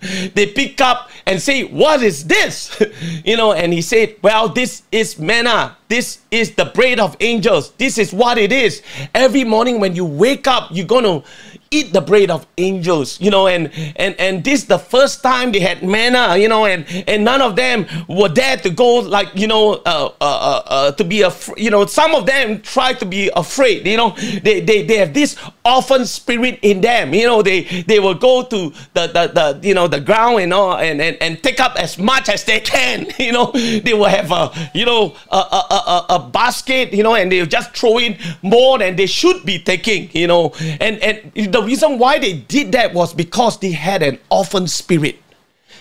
[0.34, 2.82] they pick up and say, What is this?
[3.24, 5.76] you know, and he said, Well, this is manna.
[5.88, 7.70] This is the bread of angels.
[7.72, 8.82] This is what it is.
[9.14, 11.28] Every morning when you wake up, you're going to
[11.70, 15.60] eat the bread of angels you know and and and this the first time they
[15.60, 19.46] had manna you know and and none of them were there to go like you
[19.46, 23.06] know uh, uh, uh, uh to be a you know some of them tried to
[23.06, 24.10] be afraid you know.
[24.42, 27.42] They they, they have this orphan spirit in them you know.
[27.42, 31.00] They they will go to the the, the you know the ground and all and,
[31.00, 33.50] and and take up as much as they can you know.
[33.52, 37.46] They will have a you know a, a, a, a basket you know and they'll
[37.46, 40.52] just throw in more than they should be taking you know.
[40.80, 45.20] And and the reason why they did that was because they had an orphan spirit.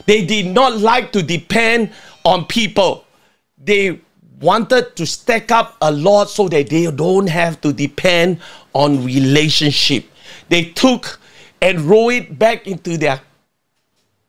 [0.06, 1.92] They did not like to depend
[2.24, 3.06] on people.
[3.64, 4.00] They
[4.40, 8.40] wanted to stack up a lot so that they don't have to depend
[8.74, 10.06] on relationship.
[10.50, 11.20] They took
[11.62, 13.20] and roll it back into their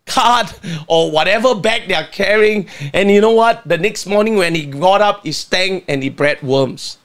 [0.07, 2.69] cart or whatever bag they are carrying.
[2.95, 3.63] And you know what?
[3.69, 6.99] The next morning when he got up, he stank and he bred worms.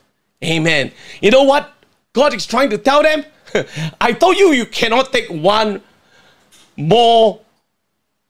[0.43, 0.91] Amen.
[1.21, 1.71] You know what
[2.13, 3.25] God is trying to tell them?
[4.01, 5.81] I told you you cannot take one
[6.77, 7.39] more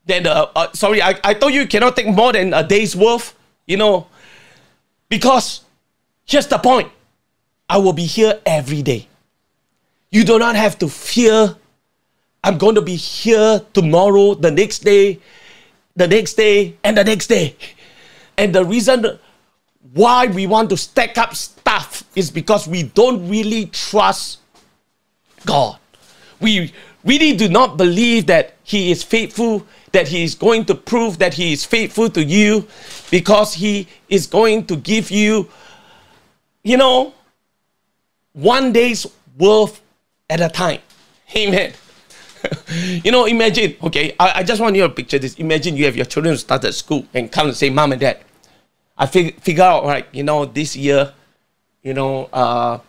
[0.05, 2.95] than uh, uh, sorry I, I told you you cannot take more than a day's
[2.95, 4.07] worth you know.
[5.09, 5.61] Because
[6.25, 6.91] here's the point.
[7.69, 9.07] I will be here every day.
[10.11, 11.55] You do not have to fear.
[12.43, 15.19] I'm going to be here tomorrow the next day
[15.95, 17.55] the next day and the next day.
[18.37, 19.19] And the reason
[19.93, 24.39] why we want to stack up stuff is because we don't really trust
[25.45, 25.77] God.
[26.39, 26.73] We
[27.03, 31.33] really do not believe that He is faithful, that He is going to prove that
[31.33, 32.67] He is faithful to you
[33.11, 35.49] because He is going to give you,
[36.63, 37.13] you know,
[38.33, 39.05] one day's
[39.37, 39.81] worth
[40.29, 40.79] at a time.
[41.35, 41.73] Amen.
[43.03, 45.35] you know, imagine, okay, I, I, just want you to picture this.
[45.35, 48.19] Imagine you have your children start at school and come and say, Mom and Dad,
[48.97, 51.13] I fig- figure out, right, you know, this year,
[51.81, 52.79] you know, uh,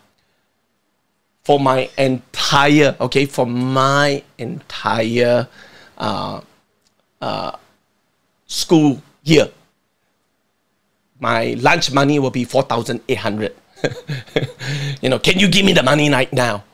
[1.44, 5.46] for my entire okay for my entire
[5.98, 6.40] uh,
[7.20, 7.52] uh,
[8.46, 9.48] school year
[11.20, 13.54] my lunch money will be 4800
[15.02, 16.64] you know can you give me the money right now?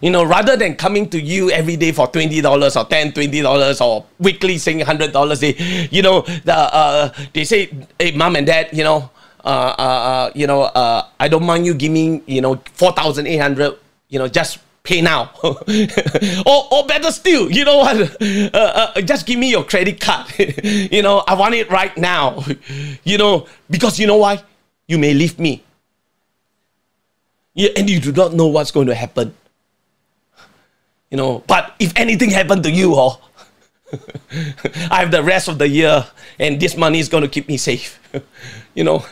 [0.00, 4.06] You know rather than coming to you every day for $20 or $10 $20 or
[4.20, 5.58] weekly saying $100 they
[5.90, 7.68] you know the, uh, they say
[7.98, 9.10] hey mom and dad you know
[9.44, 13.78] uh, uh, uh, you know, uh, I don't mind you giving, you know, 4,800
[14.08, 15.30] you know, just pay now.
[15.42, 18.22] or, or better still, you know what?
[18.22, 20.26] Uh, uh, just give me your credit card.
[20.38, 22.42] you know, I want it right now.
[23.04, 24.42] you know, because you know why?
[24.86, 25.62] You may leave me.
[27.54, 29.34] Yeah, and you do not know what's going to happen.
[31.10, 33.20] You know, but if anything happened to you, oh,
[34.90, 36.06] I have the rest of the year
[36.38, 37.98] and this money is going to keep me safe.
[38.74, 39.04] you know,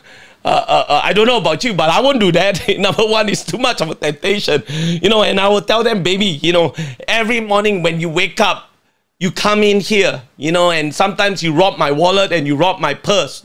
[0.46, 2.62] uh, uh, uh, I don't know about you, but I won't do that.
[2.78, 5.24] Number one is too much of a temptation, you know.
[5.24, 6.72] And I will tell them, baby, you know,
[7.08, 8.70] every morning when you wake up,
[9.18, 12.78] you come in here, you know, and sometimes you rob my wallet and you rob
[12.78, 13.44] my purse.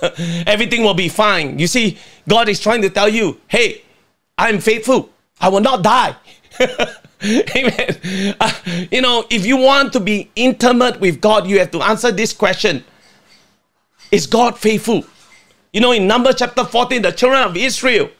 [0.46, 1.58] Everything will be fine.
[1.58, 3.82] You see, God is trying to tell you, hey,
[4.38, 5.10] I'm faithful.
[5.42, 6.16] I will not die.
[7.22, 8.36] Amen.
[8.40, 8.52] Uh,
[8.90, 12.32] you know, if you want to be intimate with God, you have to answer this
[12.32, 12.84] question
[14.10, 15.04] Is God faithful?
[15.78, 18.10] You know, in Numbers chapter 14, the children of Israel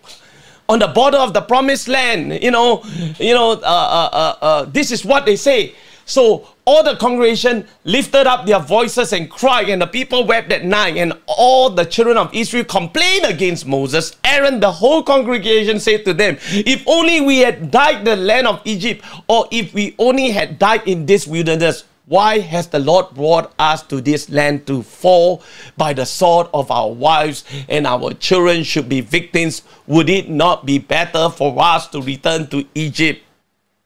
[0.69, 2.85] on the border of the promised land, you know,
[3.19, 5.75] you know, uh, uh, uh, uh this is what they say.
[6.05, 10.67] So all the congregation lifted up their voices and cried, and the people wept that
[10.67, 14.15] night, and all the children of Israel complained against Moses.
[14.23, 18.47] Aaron, the whole congregation said to them, If only we had died in the land
[18.47, 23.11] of Egypt, or if we only had died in this wilderness, why has the Lord
[23.11, 25.43] brought us to this land to fall
[25.77, 29.61] by the sword of our wives and our children should be victims?
[29.87, 33.23] Would it not be better for us to return to Egypt?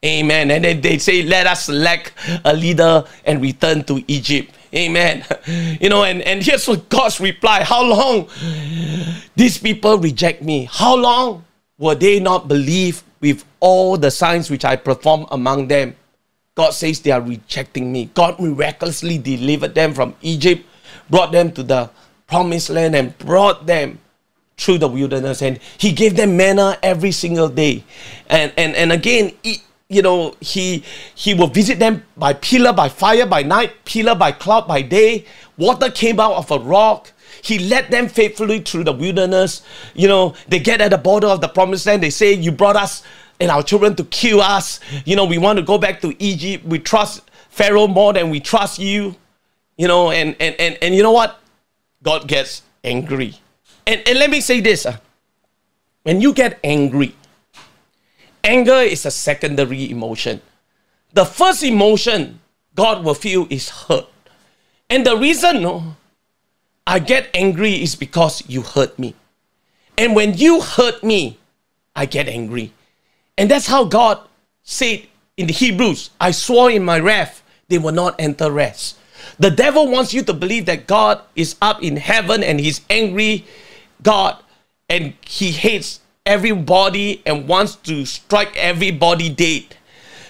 [0.04, 0.52] Amen.
[0.52, 2.12] And then they say, let us select
[2.44, 4.54] a leader and return to Egypt.
[4.74, 5.24] Amen.
[5.80, 8.28] You know, and, and here's what God's reply How long
[9.34, 10.68] these people reject me?
[10.70, 11.44] How long
[11.76, 15.96] will they not believe with all the signs which I perform among them?
[16.54, 18.10] God says they are rejecting me.
[18.12, 20.66] God miraculously delivered them from Egypt,
[21.08, 21.90] brought them to the
[22.26, 23.98] promised land, and brought them
[24.58, 25.40] through the wilderness.
[25.40, 27.84] And He gave them manna every single day.
[28.28, 29.32] And, and, and again,
[29.88, 30.82] you know, he
[31.14, 35.26] he will visit them by pillar by fire by night, pillar by cloud by day.
[35.58, 37.12] Water came out of a rock.
[37.42, 39.62] He led them faithfully through the wilderness.
[39.94, 42.02] You know, they get at the border of the promised land.
[42.02, 43.02] They say, You brought us
[43.42, 44.80] and our children to kill us.
[45.04, 46.64] You know, we want to go back to Egypt.
[46.64, 49.16] We trust Pharaoh more than we trust you.
[49.76, 51.40] You know, and and and, and you know what?
[52.02, 53.34] God gets angry.
[53.86, 54.86] And, and let me say this.
[54.86, 54.96] Uh,
[56.04, 57.14] when you get angry,
[58.44, 60.40] Anger is a secondary emotion.
[61.12, 62.40] The first emotion
[62.74, 64.08] God will feel is hurt.
[64.90, 65.96] And the reason no,
[66.86, 69.14] I get angry is because you hurt me.
[69.96, 71.38] And when you hurt me,
[71.94, 72.72] I get angry.
[73.38, 74.20] And that's how God
[74.62, 75.06] said
[75.36, 78.98] in the Hebrews, I swore in my wrath, they will not enter rest.
[79.38, 83.46] The devil wants you to believe that God is up in heaven and he's angry
[84.02, 84.36] God
[84.88, 89.76] and he hates everybody and wants to strike everybody dead.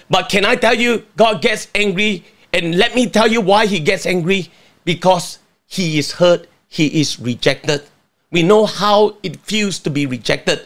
[0.09, 3.79] But can I tell you, God gets angry, and let me tell you why He
[3.79, 4.51] gets angry
[4.85, 7.83] because He is hurt, He is rejected.
[8.31, 10.65] We know how it feels to be rejected.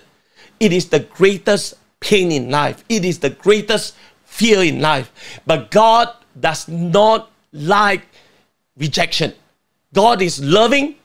[0.59, 3.95] It is the greatest pain in life, it is the greatest
[4.25, 5.11] fear in life.
[5.45, 8.07] But God does not like
[8.77, 9.33] rejection.
[9.93, 10.95] God is loving,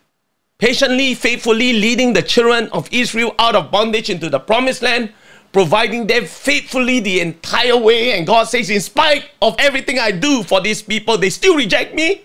[0.58, 5.12] patiently, faithfully leading the children of Israel out of bondage into the promised land,
[5.52, 8.16] providing them faithfully the entire way.
[8.16, 11.94] And God says, in spite of everything I do for these people, they still reject
[11.94, 12.22] me.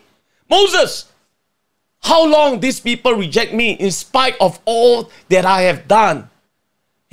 [0.49, 1.11] Moses,
[2.01, 6.29] how long these people reject me in spite of all that I have done?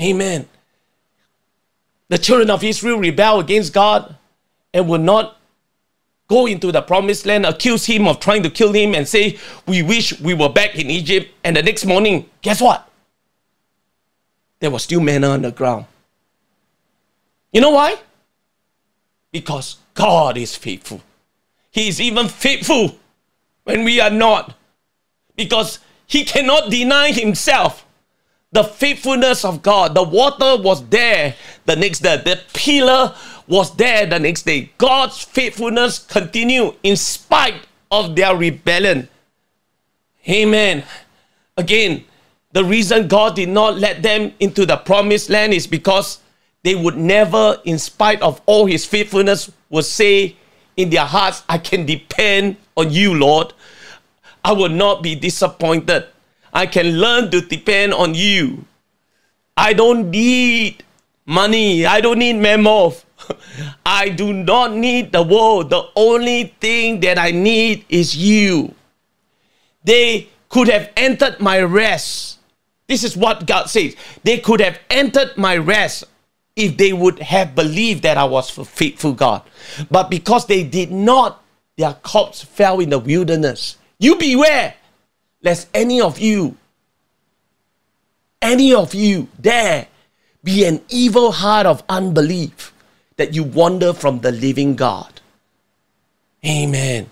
[0.00, 0.48] Amen.
[2.08, 4.16] The children of Israel rebel against God
[4.72, 5.36] and will not
[6.28, 9.82] go into the promised land, accuse him of trying to kill him, and say, We
[9.82, 11.30] wish we were back in Egypt.
[11.42, 12.88] And the next morning, guess what?
[14.60, 15.86] There was still manna on the ground.
[17.52, 17.96] You know why?
[19.30, 21.00] Because God is faithful.
[21.70, 22.96] He is even faithful
[23.64, 24.54] when we are not.
[25.36, 27.83] Because he cannot deny himself
[28.54, 29.94] the faithfulness of God.
[29.94, 31.34] The water was there
[31.66, 32.16] the next day.
[32.16, 33.14] The pillar
[33.48, 34.70] was there the next day.
[34.78, 39.08] God's faithfulness continued in spite of their rebellion.
[40.28, 40.84] Amen.
[41.56, 42.04] Again,
[42.52, 46.20] the reason God did not let them into the promised land is because
[46.62, 50.36] they would never, in spite of all his faithfulness, would say
[50.76, 53.52] in their hearts, I can depend on you, Lord.
[54.44, 56.06] I will not be disappointed.
[56.54, 58.64] I can learn to depend on you.
[59.56, 60.84] I don't need
[61.26, 61.84] money.
[61.84, 63.04] I don't need memos.
[63.86, 65.70] I do not need the world.
[65.70, 68.74] The only thing that I need is you.
[69.82, 72.38] They could have entered my rest.
[72.86, 73.96] This is what God says.
[74.22, 76.04] They could have entered my rest
[76.56, 79.42] if they would have believed that I was a faithful God.
[79.90, 81.42] But because they did not,
[81.76, 83.76] their corpse fell in the wilderness.
[83.98, 84.74] You beware,
[85.44, 86.56] lest any of you,
[88.42, 89.86] any of you there
[90.42, 92.72] be an evil heart of unbelief
[93.16, 95.20] that you wander from the living God.
[96.44, 97.08] Amen.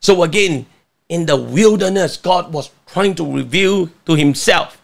[0.00, 0.66] So again,
[1.08, 4.80] in the wilderness, God was trying to reveal to himself,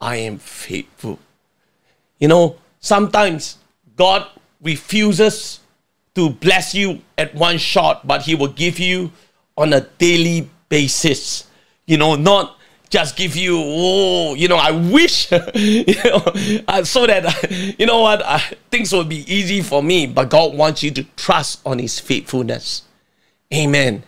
[0.00, 1.18] I am faithful.
[2.18, 3.58] You know, sometimes
[3.96, 4.26] God
[4.62, 5.60] refuses
[6.14, 9.10] to bless you at one shot, but he will give you
[9.56, 11.46] on a daily basis.
[11.86, 12.58] You know, not
[12.90, 16.22] just give you, oh, you know, I wish, you know,
[16.68, 18.38] uh, so that, you know what, uh,
[18.70, 20.06] things will be easy for me.
[20.06, 22.82] But God wants you to trust on His faithfulness.
[23.52, 24.04] Amen.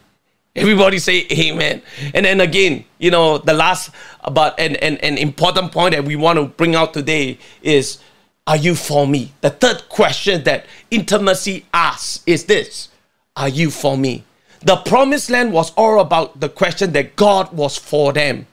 [0.57, 1.83] Everybody say amen.
[2.14, 3.91] And then again, you know, the last
[4.24, 7.99] about an, an, an important point that we want to bring out today is
[8.47, 9.35] Are you for me?
[9.43, 12.89] The third question that intimacy asks is this
[13.37, 14.24] Are you for me?
[14.63, 18.47] The promised land was all about the question that God was for them.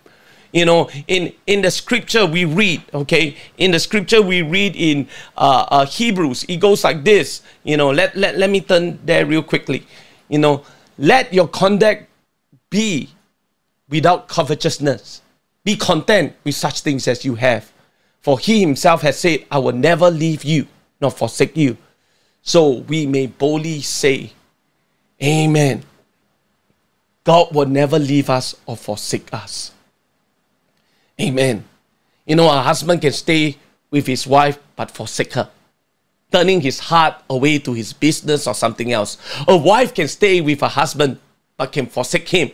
[0.51, 3.35] You know in in the scripture we read okay?
[3.57, 7.89] In the scripture we read in uh, uh, hebrews it goes like this you know
[7.89, 9.87] let, let let me turn there real quickly.
[10.29, 10.63] You know
[10.99, 12.07] let your conduct
[12.69, 13.09] be
[13.89, 15.21] without covetousness.
[15.63, 17.71] Be content with such things as you have.
[18.21, 20.67] For he himself has said i will never leave you
[21.01, 21.77] nor forsake you.
[22.43, 24.33] So we may boldly say
[25.21, 25.83] amen
[27.23, 29.71] god will never leave us or forsake us
[31.19, 31.63] Amen.
[32.25, 33.57] You know, a husband can stay
[33.91, 35.49] with his wife but forsake her,
[36.31, 39.17] turning his heart away to his business or something else.
[39.47, 41.19] A wife can stay with a husband
[41.57, 42.51] but can forsake him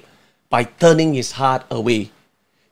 [0.50, 2.12] by turning his heart away.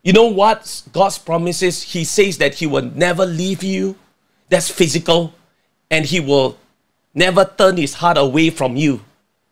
[0.03, 1.83] You know what God's promises?
[1.83, 3.97] He says that He will never leave you.
[4.47, 5.33] That's physical.
[5.91, 6.57] And He will
[7.13, 9.01] never turn His heart away from you.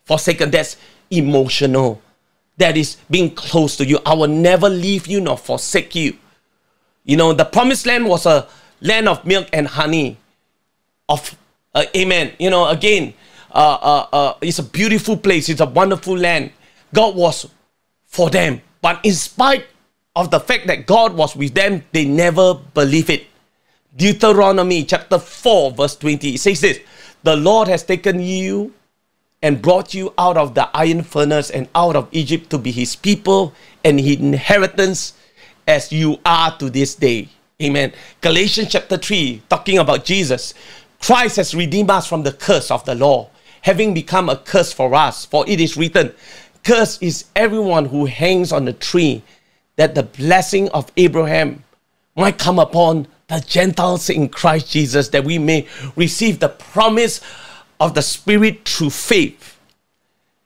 [0.06, 0.78] Forsaken, that's
[1.12, 2.02] emotional.
[2.58, 4.00] That is being close to you.
[4.06, 6.18] I will never leave you nor forsake you.
[7.04, 8.48] You know, the promised land was a
[8.82, 10.18] land of milk and honey.
[11.08, 11.38] Of
[11.74, 12.34] uh, amen.
[12.40, 13.14] You know, again,
[13.52, 15.50] uh, uh, uh, it's a beautiful place.
[15.50, 16.52] It's a wonderful land.
[16.94, 17.48] God was
[18.06, 19.66] for them, but in spite
[20.16, 23.28] of the fact that God was with them, they never believe it.
[23.96, 26.80] Deuteronomy chapter 4, verse 20, it says this
[27.24, 28.74] The Lord has taken you
[29.42, 32.96] and brought you out of the iron furnace and out of Egypt to be his
[32.96, 35.14] people and his inheritance
[35.68, 37.30] as you are to this day.
[37.62, 37.94] Amen.
[38.22, 40.54] Galatians chapter 3, talking about Jesus.
[41.00, 43.30] Christ has redeemed us from the curse of the law,
[43.62, 45.26] having become a curse for us.
[45.26, 46.14] For it is written,
[46.64, 49.22] Curse is everyone who hangs on the tree,
[49.76, 51.64] that the blessing of Abraham
[52.16, 57.22] might come upon the Gentiles in Christ Jesus, that we may receive the promise
[57.80, 59.60] of the Spirit through faith.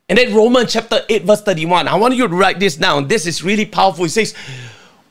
[0.08, 1.88] And then Romans chapter 8, verse 31.
[1.88, 3.08] I want you to write this down.
[3.08, 4.06] This is really powerful.
[4.06, 4.34] It says,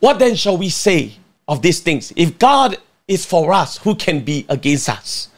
[0.00, 1.12] what then shall we say
[1.46, 2.12] of these things?
[2.16, 5.28] If God is for us, who can be against us?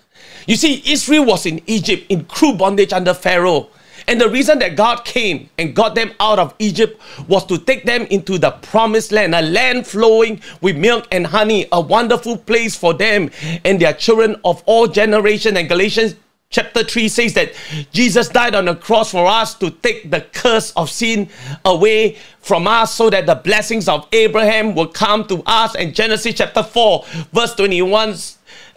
[0.47, 3.68] You see, Israel was in Egypt in cruel bondage under Pharaoh.
[4.09, 7.85] And the reason that God came and got them out of Egypt was to take
[7.85, 12.74] them into the promised land, a land flowing with milk and honey, a wonderful place
[12.74, 13.31] for them
[13.64, 15.57] and their children of all generations.
[15.57, 16.16] And Galatians
[16.51, 17.53] chapter 3 says that
[17.92, 21.28] Jesus died on the cross for us to take the curse of sin
[21.64, 25.76] away from us so that the blessings of Abraham will come to us.
[25.76, 28.16] And Genesis chapter 4, verse 21.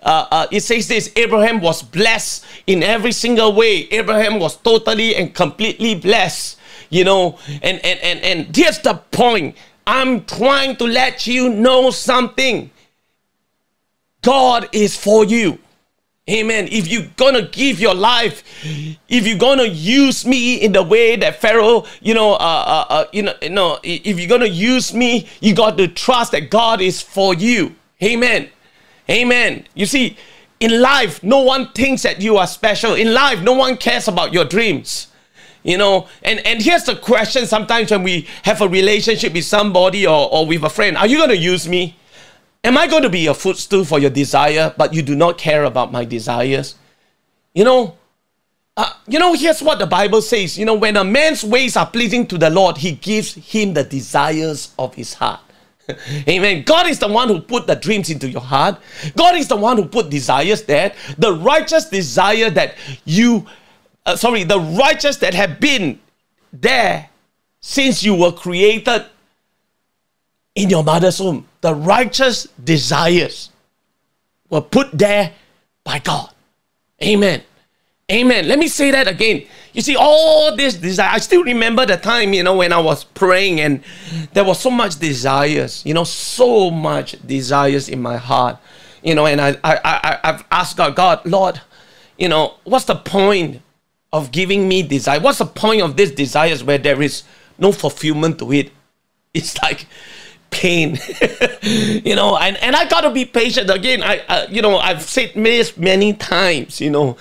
[0.03, 3.88] Uh, uh, it says this Abraham was blessed in every single way.
[3.89, 6.59] Abraham was totally and completely blessed,
[6.89, 7.39] you know.
[7.63, 9.57] And, and, and, and here's the point
[9.88, 12.69] I'm trying to let you know something.
[14.21, 15.57] God is for you.
[16.30, 16.69] Amen.
[16.71, 18.43] If you're gonna give your life,
[19.09, 23.05] if you're gonna use me in the way that Pharaoh, you know, uh, uh, uh,
[23.11, 26.80] you know, you know, if you're gonna use me, you got to trust that God
[26.80, 27.76] is for you.
[28.01, 28.49] Amen.
[29.09, 29.65] Amen.
[29.74, 30.15] You see,
[30.61, 32.93] in life, no one thinks that you are special.
[32.93, 35.07] In life, no one cares about your dreams.
[35.63, 40.07] You know, and, and here's the question sometimes when we have a relationship with somebody
[40.07, 41.97] or, or with a friend, are you gonna use me?
[42.66, 45.66] Am I going to be a footstool for your desire, but you do not care
[45.66, 46.76] about my desires?
[47.53, 47.97] You know,
[48.78, 50.57] uh, you know, here's what the Bible says.
[50.57, 53.84] You know, when a man's ways are pleasing to the Lord, he gives him the
[53.84, 55.41] desires of his heart.
[56.28, 56.64] Amen.
[56.64, 58.80] God is the one who put the dreams into your heart.
[59.18, 60.93] God is the one who put desires there.
[61.18, 63.45] The righteous desire that you,
[64.05, 65.99] uh, sorry, the righteous that have been
[66.53, 67.09] there
[67.59, 69.05] since you were created
[70.55, 73.49] in your mother's womb the righteous desires
[74.49, 75.32] were put there
[75.86, 76.30] by God.
[77.01, 77.41] Amen.
[78.11, 78.49] Amen.
[78.49, 79.45] Let me say that again.
[79.72, 83.05] You see, all this desire, I still remember the time, you know, when I was
[83.05, 83.82] praying and
[84.34, 88.57] there was so much desires, you know, so much desires in my heart,
[89.01, 91.61] you know, and I, I, I, I've asked God, God, Lord,
[92.18, 93.61] you know, what's the point
[94.11, 95.22] of giving me desire?
[95.22, 97.23] What's the point of these desires where there is
[97.57, 98.73] no fulfillment to it?
[99.34, 99.88] It's like,
[100.53, 100.97] pain
[101.61, 105.31] you know and, and i gotta be patient again i uh, you know i've said
[105.35, 107.17] this many times you know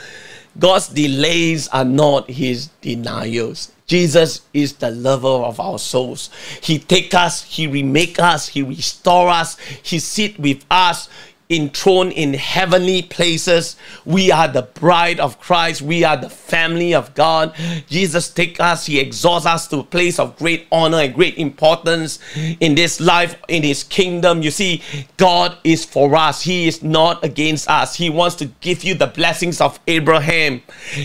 [0.59, 3.73] God's delays are not his denials.
[3.87, 6.31] Jesus is the lover of our souls.
[6.63, 11.09] He take us, he remake us, he restore us, he sit with us
[11.53, 13.77] enthroned in heavenly places.
[14.05, 15.83] We are the bride of Christ.
[15.83, 17.55] We are the family of God.
[17.89, 22.19] Jesus take us, He exalts us to a place of great honor and great importance
[22.61, 24.43] in this life, in His kingdom.
[24.43, 24.83] You see,
[25.17, 26.43] God is for us.
[26.43, 27.95] He is not against us.
[27.95, 30.63] He wants to give you the blessings of Abraham.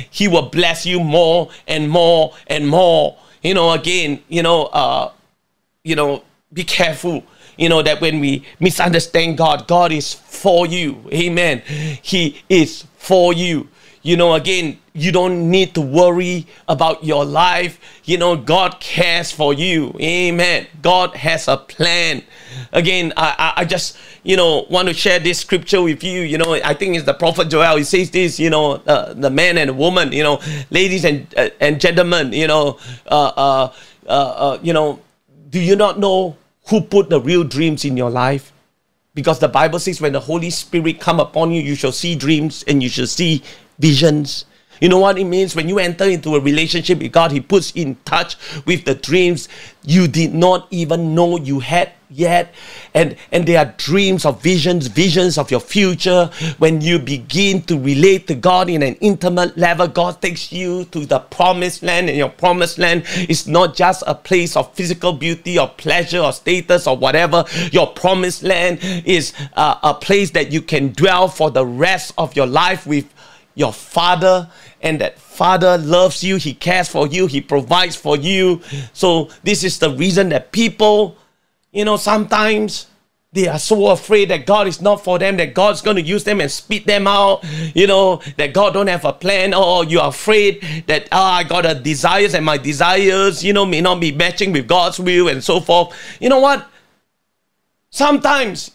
[0.10, 3.18] He will bless you more and more and more.
[3.44, 5.12] You know, again, you know, uh,
[5.84, 7.24] you know, be careful
[7.58, 11.04] you know, that when we misunderstand God, God is for you.
[11.12, 11.62] Amen.
[12.02, 13.70] He is for you.
[14.04, 17.80] You know, again, you don't need to worry about your life.
[18.06, 19.94] You know, God cares for you.
[20.00, 20.68] Amen.
[20.82, 22.24] God has a plan.
[22.72, 26.22] Again, I, I, just, you know, want to share this scripture with you.
[26.22, 27.76] You know, I think it's the prophet Joel.
[27.76, 30.40] He says this, you know, uh, the man and the woman, you know,
[30.70, 33.74] ladies and, uh, and gentlemen, you know, uh, uh,
[34.08, 35.00] uh, uh you know,
[35.50, 36.38] do you not know
[36.70, 38.54] who put the real dreams in your life.
[39.14, 42.64] Because the bible says when the holy spirit come upon you you shall see dreams
[42.68, 43.42] and you shall see
[43.80, 44.46] visions
[44.80, 47.72] you know what it means when you enter into a relationship with God, He puts
[47.72, 49.50] in touch with the dreams
[49.84, 52.54] you did not even know you had yet.
[52.94, 56.30] And and there are dreams of visions, visions of your future.
[56.58, 61.06] When you begin to relate to God in an intimate level, God takes you to
[61.06, 65.58] the promised land, and your promised land is not just a place of physical beauty
[65.60, 67.46] or pleasure or status or whatever.
[67.72, 72.36] Your promised land is uh, a place that you can dwell for the rest of
[72.36, 73.06] your life with
[73.58, 74.50] your father
[74.82, 78.62] and that father loves you he cares for you he provides for you
[78.94, 81.18] so this is the reason that people
[81.72, 82.88] you know sometimes
[83.34, 86.24] they are so afraid that God is not for them, that God's going to use
[86.24, 87.44] them and spit them out,
[87.76, 91.66] you know, that God don't have a plan, or you're afraid that, oh, I got
[91.66, 95.44] a desires and my desires, you know, may not be matching with God's will and
[95.44, 95.96] so forth.
[96.20, 96.68] You know what?
[97.90, 98.72] Sometimes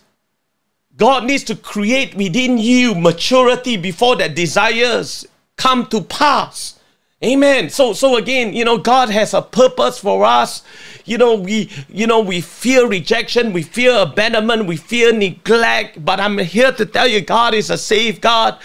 [1.03, 5.27] God needs to create within you maturity before that desires
[5.57, 6.79] come to pass.
[7.25, 7.71] Amen.
[7.71, 10.63] So so again, you know, God has a purpose for us.
[11.05, 16.21] You know, we you know, we fear rejection, we fear abandonment, we fear neglect, but
[16.21, 18.61] I'm here to tell you God is a safe God.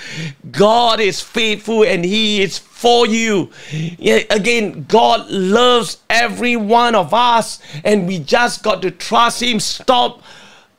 [0.52, 3.50] God is faithful and he is for you.
[3.72, 9.60] Yeah, again, God loves every one of us and we just got to trust him.
[9.60, 10.22] Stop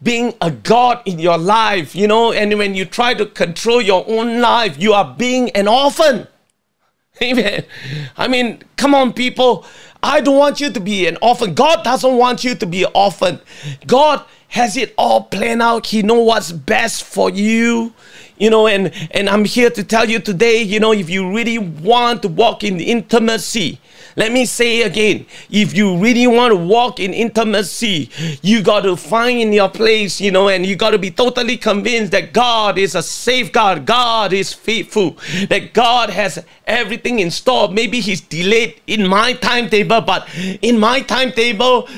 [0.03, 4.05] being a God in your life, you know, and when you try to control your
[4.07, 6.27] own life, you are being an orphan.
[7.23, 7.65] Amen.
[8.17, 9.67] I mean, come on, people.
[10.03, 11.55] I don't want you to be an orphan.
[11.55, 13.41] God doesn't want you to be an orphan.
[13.87, 15.87] God has it all planned out.
[15.87, 17.93] He knows what's best for you.
[18.39, 21.59] You know, and, and I'm here to tell you today, you know, if you really
[21.59, 23.81] want to walk in intimacy,
[24.19, 25.27] let me say again.
[25.49, 28.11] If you really want to walk in intimacy,
[28.43, 32.11] you got to find your place, you know, and you got to be totally convinced
[32.11, 35.17] that God is a safeguard, God is faithful,
[35.49, 37.69] that God has everything in store.
[37.69, 40.29] Maybe He's delayed in my timetable, but
[40.63, 41.89] in my timetable,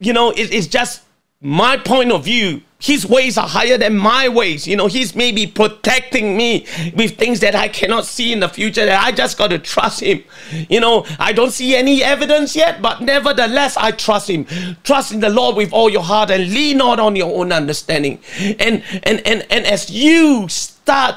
[0.00, 1.02] you know, it, it's just
[1.40, 4.66] my point of view his ways are higher than my ways.
[4.66, 8.86] You know, he's maybe protecting me with things that I cannot see in the future
[8.86, 10.24] that I just got to trust him.
[10.70, 14.46] You know, I don't see any evidence yet, but nevertheless, I trust him.
[14.82, 18.18] Trust in the Lord with all your heart and lean not on your own understanding.
[18.38, 21.16] And and and and as you start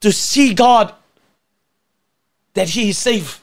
[0.00, 0.94] to see God
[2.54, 3.40] that he is safe,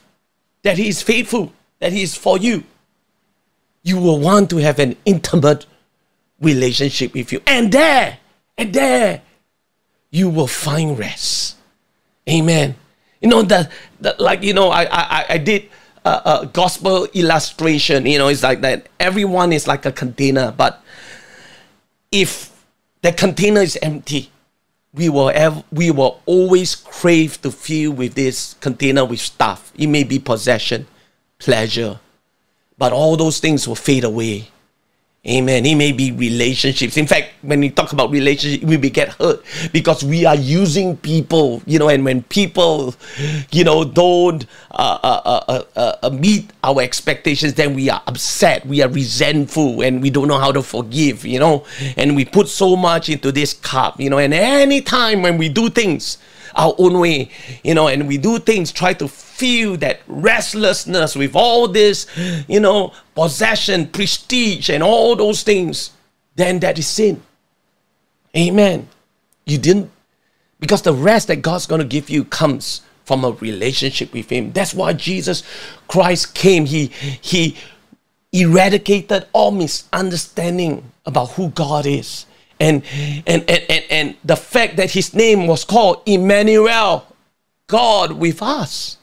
[0.62, 2.64] that he is faithful, that he is for you,
[3.82, 5.66] you will want to have an intimate
[6.40, 7.40] relationship with you.
[7.46, 8.18] And there,
[8.56, 9.22] and there,
[10.10, 11.56] you will find rest.
[12.28, 12.76] Amen.
[13.20, 15.68] You know that, that like you know, I I I did
[16.04, 16.10] a,
[16.42, 18.06] a, gospel illustration.
[18.06, 18.88] You know, it's like that.
[18.98, 20.82] Everyone is like a container, but
[22.10, 22.50] if
[23.02, 24.30] the container is empty,
[24.92, 29.72] we will have, we will always crave to fill with this container with stuff.
[29.76, 30.86] It may be possession,
[31.38, 32.00] pleasure,
[32.76, 34.48] but all those things will fade away.
[35.28, 35.66] Amen.
[35.66, 36.96] It may be relationships.
[36.96, 41.60] In fact, when we talk about relationships, we get hurt because we are using people,
[41.66, 42.94] you know, and when people,
[43.52, 48.64] you know, don't uh uh, uh, uh, uh, meet our expectations, then we are upset,
[48.64, 51.66] we are resentful, and we don't know how to forgive, you know,
[51.98, 55.50] and we put so much into this cup, you know, and any time when we
[55.50, 56.16] do things,
[56.54, 57.30] our own way,
[57.62, 62.06] you know, and we do things, try to feel that restlessness with all this,
[62.48, 65.90] you know, possession, prestige, and all those things,
[66.36, 67.22] then that is sin.
[68.36, 68.88] Amen.
[69.46, 69.90] You didn't,
[70.60, 74.52] because the rest that God's going to give you comes from a relationship with him.
[74.52, 75.42] That's why Jesus
[75.88, 76.66] Christ came.
[76.66, 76.86] He
[77.20, 77.56] he
[78.32, 82.26] eradicated all misunderstanding about who God is.
[82.60, 82.84] And
[83.26, 87.06] and and and, and the fact that his name was called Emmanuel,
[87.66, 88.98] God with us.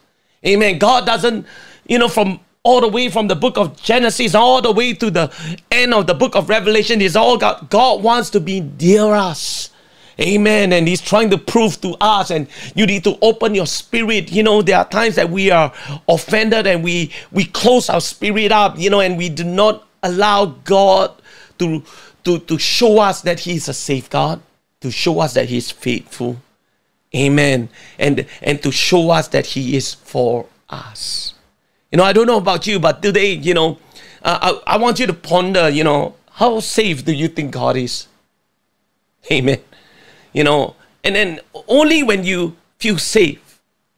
[0.46, 0.78] Amen.
[0.78, 1.46] God doesn't,
[1.88, 5.10] you know, from all the way from the book of Genesis all the way to
[5.10, 5.34] the
[5.72, 7.70] end of the book of Revelation is all God.
[7.70, 9.72] God wants to be near us.
[10.20, 10.74] Amen.
[10.74, 14.32] And He's trying to prove to us, and you need to open your spirit.
[14.32, 15.72] You know, there are times that we are
[16.08, 20.46] offended and we we close our spirit up, you know, and we do not allow
[20.66, 21.14] God
[21.60, 21.84] to
[22.28, 24.42] to, to show us that He is a safe God,
[24.82, 26.38] to show us that He is faithful.
[27.16, 27.70] Amen.
[27.98, 31.34] And and to show us that He is for us.
[31.92, 33.80] You know, I don't know about you, but today, you know,
[34.22, 37.78] uh, I, I want you to ponder, you know, how safe do you think God
[37.78, 38.08] is?
[39.32, 39.60] Amen
[40.38, 43.47] you know, and then only when you feel safe,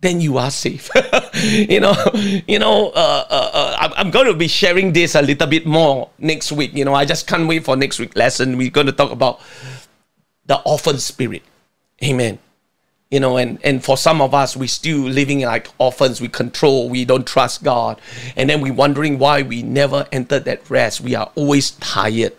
[0.01, 0.89] then you are safe.
[1.43, 1.95] you know,
[2.47, 6.09] you know, uh, uh, uh, I'm going to be sharing this a little bit more
[6.17, 6.73] next week.
[6.73, 8.57] You know, I just can't wait for next week lesson.
[8.57, 9.41] We're going to talk about
[10.45, 11.43] the orphan spirit.
[12.03, 12.39] Amen.
[13.11, 16.21] You know, and, and for some of us, we still living like orphans.
[16.21, 17.99] We control, we don't trust God.
[18.38, 21.01] And then we're wondering why we never entered that rest.
[21.01, 22.34] We are always tired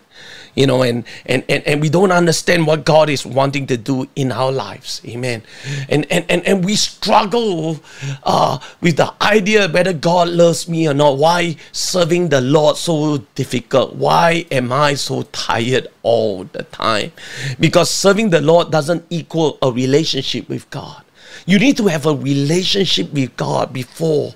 [0.55, 4.07] you know, and, and, and, and we don't understand what God is wanting to do
[4.15, 5.01] in our lives.
[5.05, 5.43] Amen.
[5.89, 7.79] And, and, and, and we struggle
[8.23, 11.17] uh, with the idea whether God loves me or not.
[11.17, 13.95] Why serving the Lord so difficult?
[13.95, 17.11] Why am I so tired all the time?
[17.59, 21.03] Because serving the Lord doesn't equal a relationship with God.
[21.45, 24.33] You need to have a relationship with God before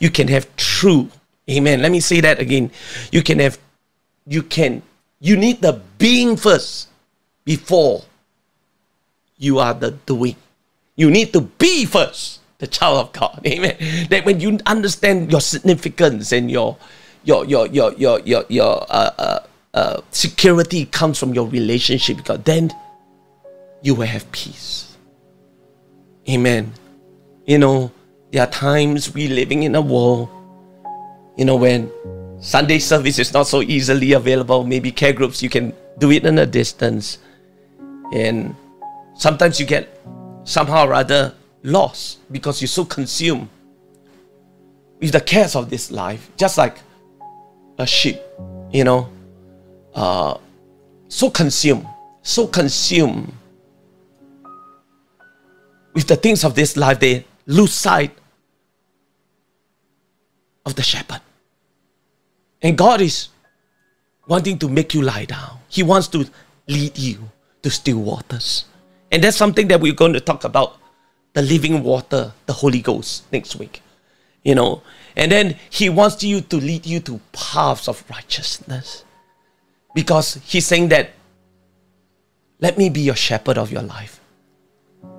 [0.00, 1.10] you can have true.
[1.48, 1.82] Amen.
[1.82, 2.70] Let me say that again.
[3.12, 3.58] You can have,
[4.26, 4.82] you can
[5.20, 6.88] you need the being first
[7.44, 8.02] before
[9.36, 10.36] you are the doing.
[10.96, 13.40] You need to be first, the child of God.
[13.46, 13.76] Amen.
[14.08, 16.76] That when you understand your significance and your
[17.24, 19.40] your your your your your, your uh, uh,
[19.74, 22.72] uh, security comes from your relationship, because then
[23.82, 24.96] you will have peace.
[26.28, 26.72] Amen.
[27.46, 27.92] You know,
[28.30, 30.28] there are times we living in a world,
[31.36, 31.90] you know, when
[32.40, 34.64] Sunday service is not so easily available.
[34.64, 37.18] Maybe care groups, you can do it in a distance.
[38.14, 38.56] And
[39.14, 40.00] sometimes you get
[40.44, 43.48] somehow rather lost because you're so consumed
[45.00, 46.78] with the cares of this life, just like
[47.78, 48.18] a sheep,
[48.72, 49.10] you know,
[49.94, 50.36] uh,
[51.08, 51.86] so consumed,
[52.22, 53.32] so consumed
[55.92, 58.16] with the things of this life, they lose sight
[60.64, 61.20] of the shepherd.
[62.62, 63.28] And God is
[64.26, 65.58] wanting to make you lie down.
[65.68, 66.28] He wants to
[66.68, 67.30] lead you
[67.62, 68.66] to still waters.
[69.10, 70.78] And that's something that we're going to talk about
[71.32, 73.82] the living water, the Holy Ghost, next week.
[74.42, 74.82] You know,
[75.16, 79.04] and then He wants you to lead you to paths of righteousness.
[79.94, 81.10] Because He's saying that,
[82.60, 84.20] let me be your shepherd of your life.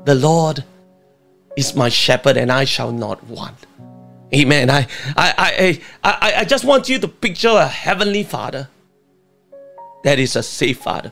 [0.06, 0.64] The Lord
[1.58, 3.58] is my shepherd, and I shall not want.
[4.34, 4.70] Amen.
[4.70, 4.88] I,
[5.18, 8.70] I, I, I, I just want you to picture a heavenly father
[10.04, 11.12] that is a safe father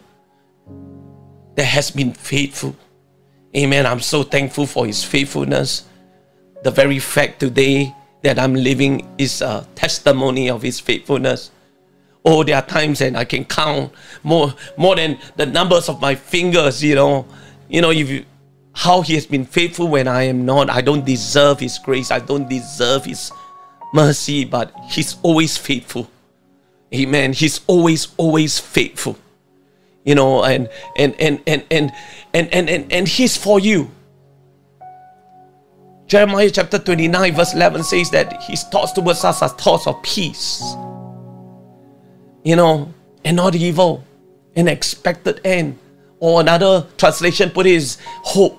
[1.55, 2.75] that has been faithful.
[3.55, 3.85] Amen.
[3.85, 5.85] I'm so thankful for his faithfulness.
[6.63, 11.51] The very fact today that I'm living is a testimony of his faithfulness.
[12.23, 13.93] Oh, there are times and I can count
[14.23, 17.25] more more than the numbers of my fingers, you know.
[17.69, 18.25] You know, if you
[18.79, 20.69] how he has been faithful when I am not.
[20.69, 22.11] I don't deserve his grace.
[22.11, 23.29] I don't deserve his
[23.93, 26.09] mercy, but he's always faithful.
[26.95, 27.33] Amen.
[27.33, 29.17] He's always, always faithful.
[30.05, 31.91] You know, and and and and and
[32.33, 33.91] and and and, and he's for you.
[36.07, 40.63] Jeremiah chapter 29, verse 11 says that his thoughts towards us are thoughts of peace.
[42.45, 42.93] You know,
[43.25, 44.05] and not evil,
[44.55, 45.77] an expected end.
[46.21, 48.58] Or another translation put is hope.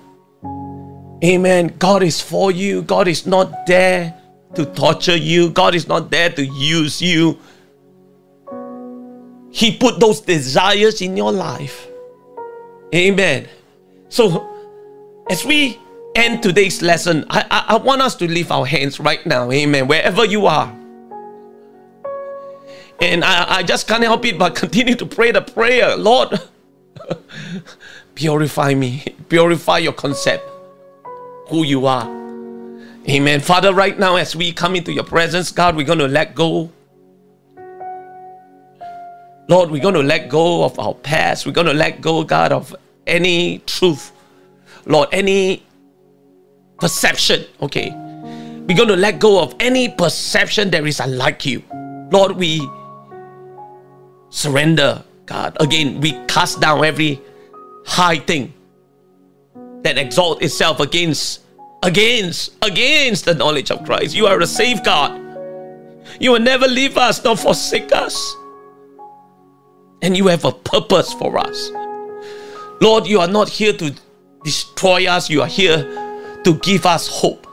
[1.23, 1.75] Amen.
[1.77, 2.81] God is for you.
[2.81, 4.15] God is not there
[4.55, 5.49] to torture you.
[5.51, 7.39] God is not there to use you.
[9.51, 11.87] He put those desires in your life.
[12.93, 13.47] Amen.
[14.09, 14.47] So,
[15.29, 15.79] as we
[16.15, 19.51] end today's lesson, I, I, I want us to lift our hands right now.
[19.51, 19.87] Amen.
[19.87, 20.77] Wherever you are.
[22.99, 25.95] And I, I just can't help it but continue to pray the prayer.
[25.95, 26.39] Lord,
[28.15, 29.03] Purify me.
[29.29, 30.47] Purify your concept,
[31.51, 32.07] who you are.
[33.09, 33.41] Amen.
[33.41, 36.71] Father, right now, as we come into your presence, God, we're going to let go.
[39.49, 41.45] Lord, we're going to let go of our past.
[41.45, 42.75] We're going to let go, God, of
[43.05, 44.11] any truth.
[44.85, 45.63] Lord, any
[46.79, 47.91] perception, okay?
[47.91, 51.63] We're going to let go of any perception that is unlike you.
[52.11, 52.67] Lord, we
[54.29, 55.57] surrender, God.
[55.59, 57.19] Again, we cast down every
[57.85, 58.53] high thing
[59.83, 61.41] that exalt itself against
[61.83, 64.15] against against the knowledge of Christ.
[64.15, 65.19] You are a safeguard.
[66.19, 68.35] You will never leave us nor forsake us.
[70.01, 71.71] And you have a purpose for us.
[72.81, 73.93] Lord, you are not here to
[74.43, 75.83] destroy us, you are here
[76.43, 77.47] to give us hope.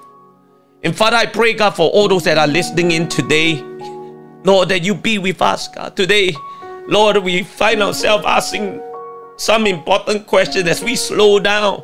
[0.83, 3.63] And Father, I pray, God, for all those that are listening in today,
[4.45, 5.97] Lord, that you be with us, God.
[5.97, 6.35] Today,
[6.87, 8.81] Lord, we find ourselves asking
[9.37, 11.83] some important questions as we slow down.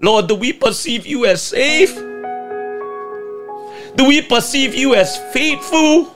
[0.00, 1.94] Lord, do we perceive you as safe?
[3.96, 6.14] Do we perceive you as faithful?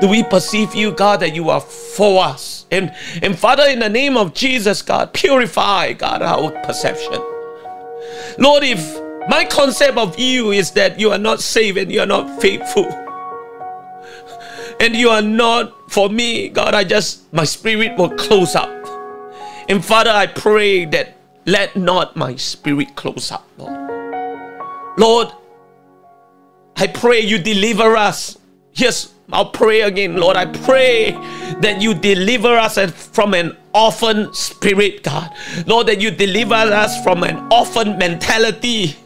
[0.00, 2.64] Do we perceive you, God, that you are for us?
[2.70, 7.20] And, and Father, in the name of Jesus, God, purify, God, our perception.
[8.38, 8.80] Lord, if
[9.28, 12.86] my concept of you is that you are not safe and you are not faithful,
[14.80, 18.70] and you are not for me, God, I just, my spirit will close up.
[19.68, 21.19] And Father, I pray that
[21.50, 24.98] let not my spirit close up, Lord.
[24.98, 25.28] Lord,
[26.76, 28.38] I pray you deliver us.
[28.74, 30.36] Yes, I'll pray again, Lord.
[30.36, 31.12] I pray
[31.60, 32.78] that you deliver us
[33.08, 35.30] from an orphan spirit, God.
[35.66, 38.96] Lord, that you deliver us from an orphan mentality.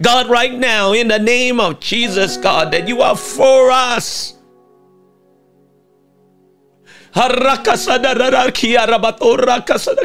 [0.00, 4.34] God, right now, in the name of Jesus, God, that you are for us.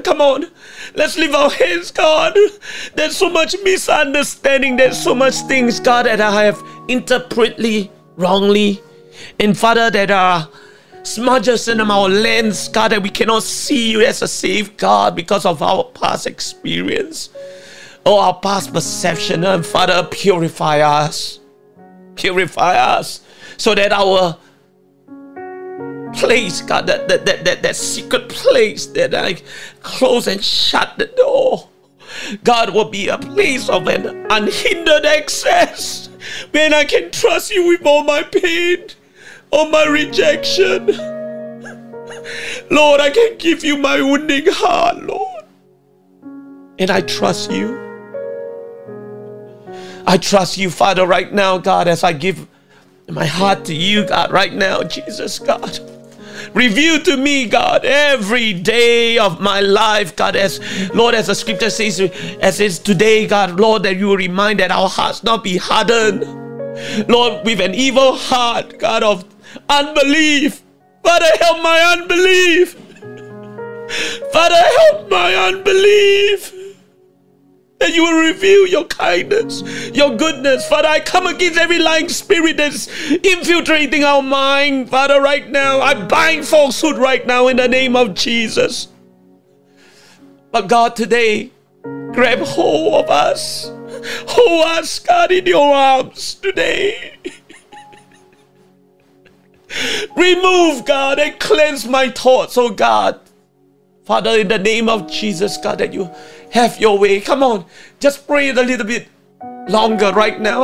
[0.04, 0.46] Come on.
[0.96, 2.38] Let's lift our hands, God.
[2.96, 4.76] There's so much misunderstanding.
[4.76, 8.82] There's so much things, God, that I have interpreted wrongly.
[9.40, 10.50] And Father, that uh, are
[11.04, 15.46] smudges in our lens, God, that we cannot see you as a safe God because
[15.46, 17.30] of our past experience
[18.06, 19.46] or our past perception.
[19.46, 21.40] And Father, purify us.
[22.16, 23.22] Purify us
[23.58, 24.38] so that our
[26.18, 29.36] place, God, that, that, that, that, that secret place that I
[29.82, 31.70] close and shut the door.
[32.44, 36.10] God will be a place of an unhindered access
[36.52, 38.88] when I can trust you with all my pain,
[39.52, 40.88] all my rejection.
[42.70, 45.46] Lord, I can give you my wounding heart, Lord.
[46.80, 47.84] And I trust you.
[50.06, 52.48] I trust you, Father, right now, God, as I give
[53.10, 55.80] my heart to you, God, right now, Jesus, God.
[56.54, 60.60] Reveal to me, God, every day of my life, God, as
[60.94, 62.00] Lord, as the scripture says,
[62.42, 66.26] as it's today, God, Lord, that you will remind that our hearts not be hardened.
[67.10, 69.26] Lord, with an evil heart, God, of
[69.70, 70.64] unbelief.
[71.04, 72.74] Father, help my unbelief.
[74.32, 76.57] Father, help my unbelief
[77.80, 79.62] that you will reveal your kindness,
[79.94, 80.68] your goodness.
[80.68, 84.90] Father, I come against every lying spirit that's infiltrating our mind.
[84.90, 88.88] Father, right now, I bind falsehood right now in the name of Jesus.
[90.52, 91.52] But God, today,
[91.84, 93.72] grab hold of us.
[94.28, 97.18] Hold us, God, in your arms today.
[100.16, 103.20] Remove, God, and cleanse my thoughts, oh God.
[104.06, 106.10] Father, in the name of Jesus, God, that you
[106.52, 107.22] have your way.
[107.22, 107.66] Come on,
[108.00, 109.08] just pray it a little bit
[109.70, 110.64] longer right now.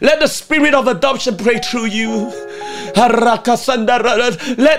[0.00, 2.32] Let the spirit of adoption pray through you.
[2.96, 3.44] Let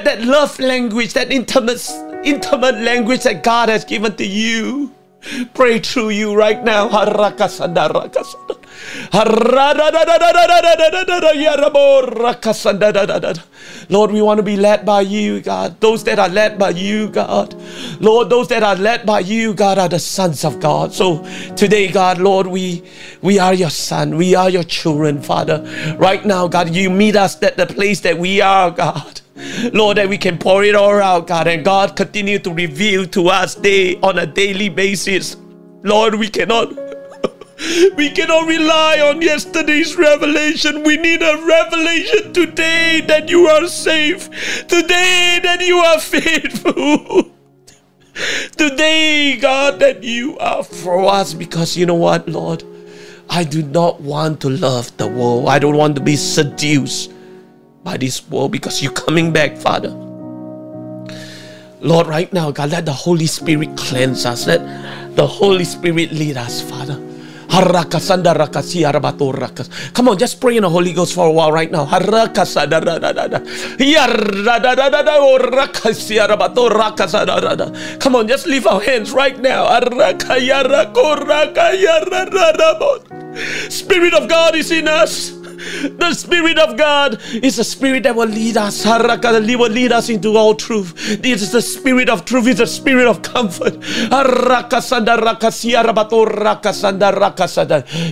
[0.05, 1.89] that love language, that intimate,
[2.23, 4.91] intimate language that God has given to you,
[5.53, 6.89] pray through you right now.
[13.89, 15.79] Lord, we want to be led by you, God.
[15.79, 17.55] Those that are led by you, God.
[17.99, 20.93] Lord, those that are led by you, God, are the sons of God.
[20.93, 21.23] So
[21.55, 22.83] today, God, Lord, we
[23.21, 24.17] we are your son.
[24.17, 25.63] We are your children, Father.
[25.97, 29.21] Right now, God, you meet us at the place that we are, God.
[29.73, 33.27] Lord, that we can pour it all out, God, and God continue to reveal to
[33.29, 35.35] us day on a daily basis.
[35.83, 36.71] Lord, we cannot
[37.95, 40.83] we cannot rely on yesterday's revelation.
[40.83, 44.29] We need a revelation today that you are safe,
[44.67, 47.31] today that you are faithful.
[48.57, 52.63] Today, God, that you are for us because you know what, Lord?
[53.29, 55.47] I do not want to love the world.
[55.47, 57.11] I don't want to be seduced
[57.83, 59.89] by this world because you're coming back, Father.
[61.81, 64.47] Lord, right now, God, let the Holy Spirit cleanse us.
[64.47, 64.61] Let
[65.15, 67.01] the Holy Spirit lead us, Father.
[69.93, 71.85] Come on, just pray in the Holy Ghost for a while right now.
[77.99, 79.65] Come on, just lift our hands right now.
[83.69, 85.42] Spirit of God is in us.
[85.97, 88.83] The Spirit of God is the Spirit that will lead us.
[88.83, 91.21] He will lead us into all truth.
[91.21, 92.47] This is the Spirit of truth.
[92.47, 93.75] It's the Spirit of comfort.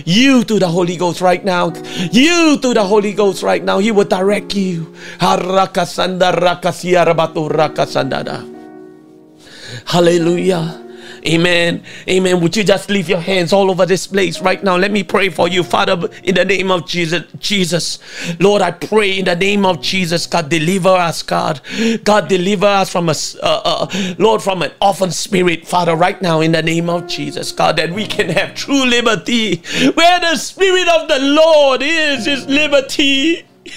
[0.04, 1.72] You to the Holy Ghost right now.
[2.10, 3.78] You to the Holy Ghost right now.
[3.78, 4.92] He will direct you.
[9.86, 10.78] Hallelujah.
[11.24, 11.84] Amen.
[12.08, 12.40] Amen.
[12.40, 14.76] Would you just leave your hands all over this place right now?
[14.76, 17.22] Let me pray for you, Father, in the name of Jesus.
[17.38, 17.98] Jesus,
[18.40, 21.60] Lord, I pray in the name of Jesus, God, deliver us, God.
[22.02, 26.40] God, deliver us from a, uh, uh, Lord, from an orphan spirit, Father, right now,
[26.40, 29.56] in the name of Jesus, God, that we can have true liberty.
[29.94, 33.46] Where the Spirit of the Lord is, is liberty.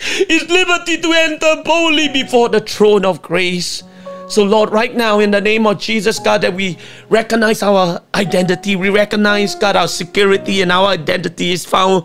[0.00, 3.82] Is liberty to enter boldly before the throne of grace.
[4.28, 6.76] So, Lord, right now, in the name of Jesus, God, that we
[7.08, 12.04] recognize our identity, we recognize, God, our security and our identity is found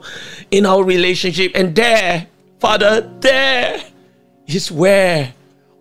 [0.50, 1.52] in our relationship.
[1.54, 2.28] And there,
[2.60, 3.84] Father, there
[4.48, 5.34] is where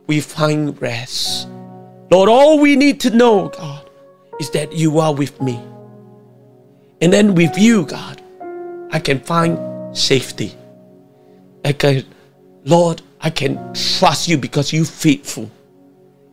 [0.08, 1.48] we find rest.
[2.10, 3.88] Lord, all we need to know, God,
[4.40, 5.62] is that you are with me.
[7.00, 8.20] And then with you, God,
[8.90, 10.56] I can find safety.
[11.64, 12.04] I can,
[12.64, 15.48] Lord, I can trust you because you're faithful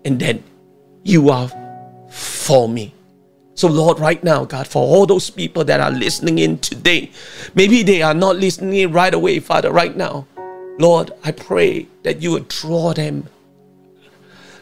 [0.10, 0.44] and then
[1.04, 1.50] you are
[2.10, 2.96] for me.
[3.54, 7.12] So, Lord, right now, God, for all those people that are listening in today,
[7.54, 10.26] maybe they are not listening in right away, Father, right now.
[10.80, 13.28] Lord, I pray that you would draw them.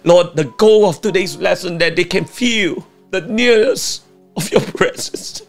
[0.03, 4.01] Lord, the goal of today's lesson that they can feel the nearness
[4.35, 5.43] of your presence.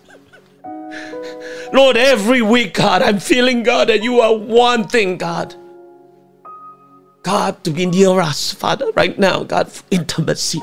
[1.73, 5.57] Lord, every week, God, I'm feeling, God, that you are one thing, God.
[7.23, 10.61] God, to be near us, Father, right now, God, intimacy.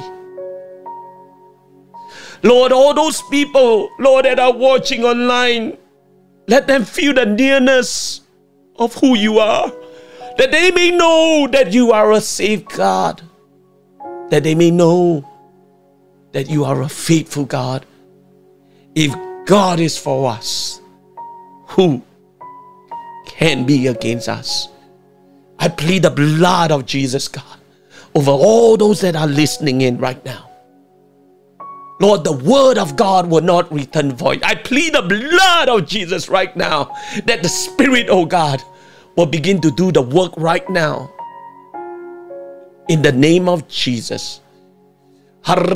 [2.44, 5.78] Lord, all those people, Lord, that are watching online,
[6.48, 8.22] let them feel the nearness
[8.78, 9.72] of who you are,
[10.38, 13.22] that they may know that you are a safe God,
[14.30, 15.28] that they may know
[16.34, 17.86] that you are a faithful God.
[18.94, 19.16] If
[19.46, 20.82] God is for us,
[21.70, 22.02] who
[23.26, 24.68] can be against us?
[25.60, 27.60] I plead the blood of Jesus, God,
[28.14, 30.50] over all those that are listening in right now.
[32.02, 34.44] Lord, the word of God will not return void.
[34.44, 36.94] I plead the blood of Jesus right now
[37.26, 38.62] that the Spirit, oh God,
[39.16, 41.10] will begin to do the work right now.
[42.90, 44.42] In the name of Jesus.
[45.44, 45.68] Come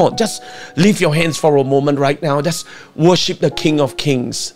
[0.00, 0.42] on, just
[0.76, 2.42] lift your hands for a moment right now.
[2.42, 4.54] Just worship the King of Kings.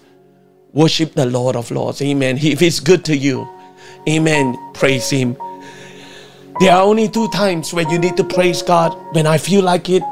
[0.73, 2.03] Worship the Lord of Lords.
[2.03, 2.39] Amen.
[2.39, 3.49] If it's good to you,
[4.09, 4.57] Amen.
[4.75, 5.37] Praise Him.
[6.61, 9.89] There are only two times where you need to praise God when I feel like
[9.89, 10.03] it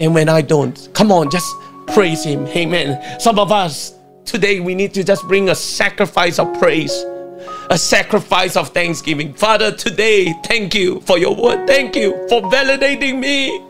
[0.00, 0.88] and when I don't.
[0.94, 1.54] Come on, just
[1.88, 2.46] praise Him.
[2.48, 3.20] Amen.
[3.20, 3.94] Some of us
[4.24, 7.04] today we need to just bring a sacrifice of praise,
[7.70, 9.34] a sacrifice of thanksgiving.
[9.34, 11.66] Father, today, thank you for your word.
[11.66, 13.62] Thank you for validating me.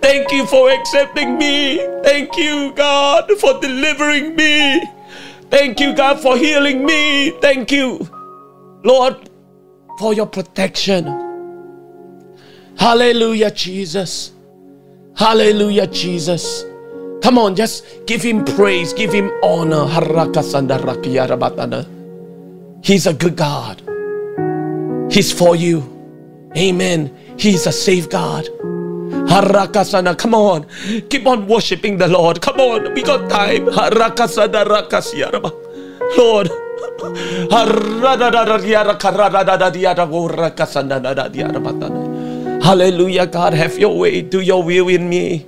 [0.00, 1.78] Thank you for accepting me.
[2.02, 4.82] Thank you, God, for delivering me.
[5.50, 7.30] Thank you, God, for healing me.
[7.40, 8.08] Thank you
[8.84, 9.30] Lord,
[9.98, 11.06] for your protection.
[12.76, 14.32] Hallelujah, Jesus.
[15.16, 16.64] Hallelujah, Jesus.
[17.22, 19.86] Come on, just give him praise, give him honor.
[22.84, 23.82] He's a good God.
[25.10, 25.82] He's for you.
[26.56, 27.14] Amen.
[27.36, 28.46] He's a safe God.
[29.28, 30.16] Harakasana.
[30.16, 30.66] Come on.
[31.10, 32.40] Keep on worshiping the Lord.
[32.40, 32.94] Come on.
[32.94, 33.66] We got time.
[33.66, 34.64] Harakasana
[36.16, 36.50] Lord.
[42.62, 45.46] Hallelujah, God, have your way, do your will in me.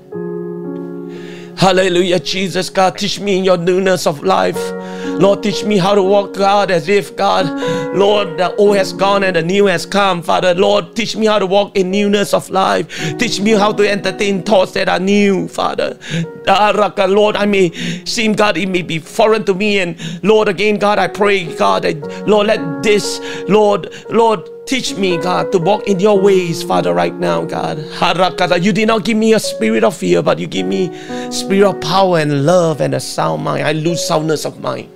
[1.56, 4.56] Hallelujah, Jesus, God, teach me your newness of life.
[5.18, 7.46] Lord, teach me how to walk, God, as if, God,
[7.94, 10.22] Lord, the old has gone and the new has come.
[10.22, 12.88] Father, Lord, teach me how to walk in newness of life.
[13.18, 15.98] Teach me how to entertain thoughts that are new, Father.
[16.48, 16.72] Ah,
[17.08, 17.70] Lord, I may
[18.04, 19.78] seem, God, it may be foreign to me.
[19.78, 25.16] And Lord, again, God, I pray, God, that, Lord, let this, Lord, Lord, Teach me,
[25.16, 27.78] God, to walk in your ways, Father, right now, God.
[28.62, 30.92] You did not give me a spirit of fear, but you give me
[31.32, 33.66] spirit of power and love and a sound mind.
[33.66, 34.88] I lose soundness of mind.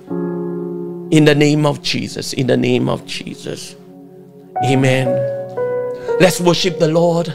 [1.15, 3.77] In the name of Jesus, in the name of Jesus.
[4.65, 5.07] Amen.
[6.19, 7.33] Let's worship the Lord.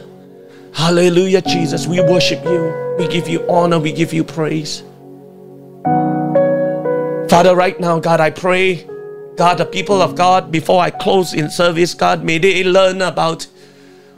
[0.74, 1.86] Hallelujah, Jesus.
[1.86, 2.96] We worship you.
[2.98, 3.78] We give you honor.
[3.78, 4.82] We give you praise.
[7.30, 8.86] Father, right now, God, I pray,
[9.36, 13.46] God, the people of God, before I close in service, God, may they learn about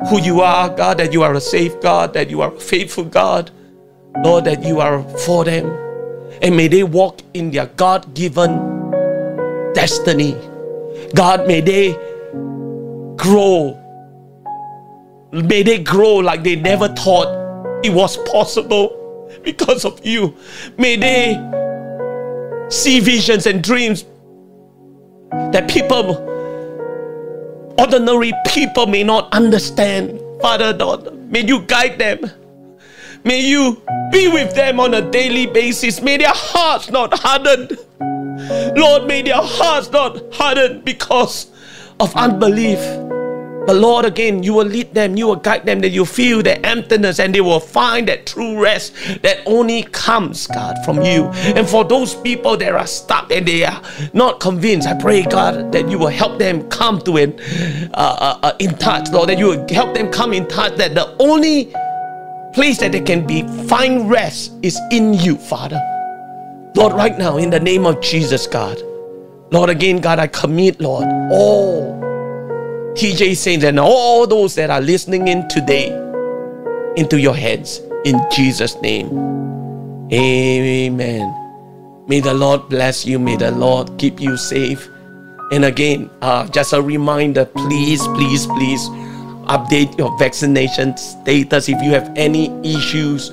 [0.09, 3.05] who you are, God, that you are a safe God, that you are a faithful
[3.05, 3.53] God,
[4.25, 5.67] Lord, that you are for them.
[6.43, 8.82] And may they walk in their God given
[9.75, 10.37] destiny.
[11.15, 11.93] God, may they
[13.17, 13.79] grow.
[15.33, 17.29] May they grow like they never thought
[17.85, 20.37] it was possible because of you.
[20.79, 21.35] May they
[22.71, 24.05] see visions and dreams
[25.53, 26.17] that people,
[27.79, 30.21] ordinary people, may not understand.
[30.41, 32.31] Father, Lord, may you guide them.
[33.25, 33.81] May you
[34.11, 36.03] be with them on a daily basis.
[36.03, 37.69] May their hearts not harden.
[38.77, 41.51] Lord, may their hearts not harden because
[42.01, 42.81] of unbelief.
[43.65, 46.65] But Lord, again, you will lead them, you will guide them, that you feel the
[46.67, 48.93] emptiness and they will find that true rest
[49.23, 51.27] that only comes, God, from you.
[51.55, 53.81] And for those people that are stuck and they are
[54.15, 57.41] not convinced, I pray, God, that you will help them come to it
[57.95, 60.97] uh, uh, uh, in touch, Lord, that you will help them come in touch, that
[60.97, 61.73] the only
[62.53, 65.81] place that they can be find rest is in you, Father.
[66.75, 68.81] Lord, right now, in the name of Jesus, God.
[69.51, 72.01] Lord, again, God, I commit, Lord, all
[72.95, 75.89] TJ Saints and all those that are listening in today
[76.97, 79.09] into your hands in Jesus' name.
[80.13, 81.35] Amen.
[82.07, 83.19] May the Lord bless you.
[83.19, 84.89] May the Lord keep you safe.
[85.53, 88.89] And again, uh, just a reminder please, please, please
[89.49, 93.31] update your vaccination status if you have any issues.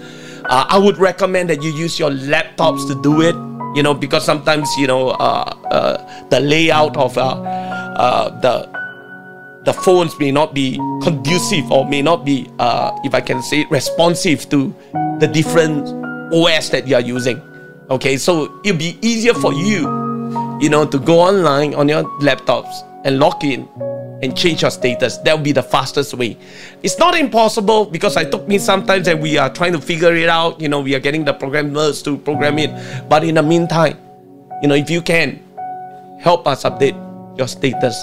[0.50, 3.36] Uh, I would recommend that you use your laptops to do it.
[3.76, 8.66] You know, because sometimes you know uh, uh the layout of uh, uh, the
[9.66, 12.50] the phones may not be conducive or may not be,
[13.06, 14.74] if I can say, responsive to
[15.20, 15.86] the different
[16.34, 17.38] OS that you are using.
[17.92, 19.86] Okay, so it'll be easier for you,
[20.60, 22.74] you know, to go online on your laptops
[23.06, 23.68] and log in
[24.22, 25.18] and change your status.
[25.18, 26.38] That will be the fastest way.
[26.84, 30.30] It's not impossible because it took me sometimes and we are trying to figure it
[30.30, 30.60] out.
[30.60, 32.72] You know, we are getting the programmers to program it.
[33.08, 33.98] But in the meantime,
[34.62, 35.42] you know, if you can,
[36.20, 36.98] help us update
[37.38, 37.96] your status.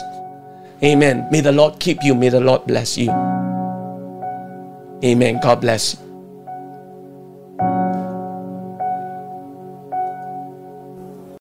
[0.82, 1.28] Amen.
[1.30, 2.14] May the Lord keep you.
[2.14, 3.10] May the Lord bless you.
[5.04, 5.40] Amen.
[5.42, 6.05] God bless.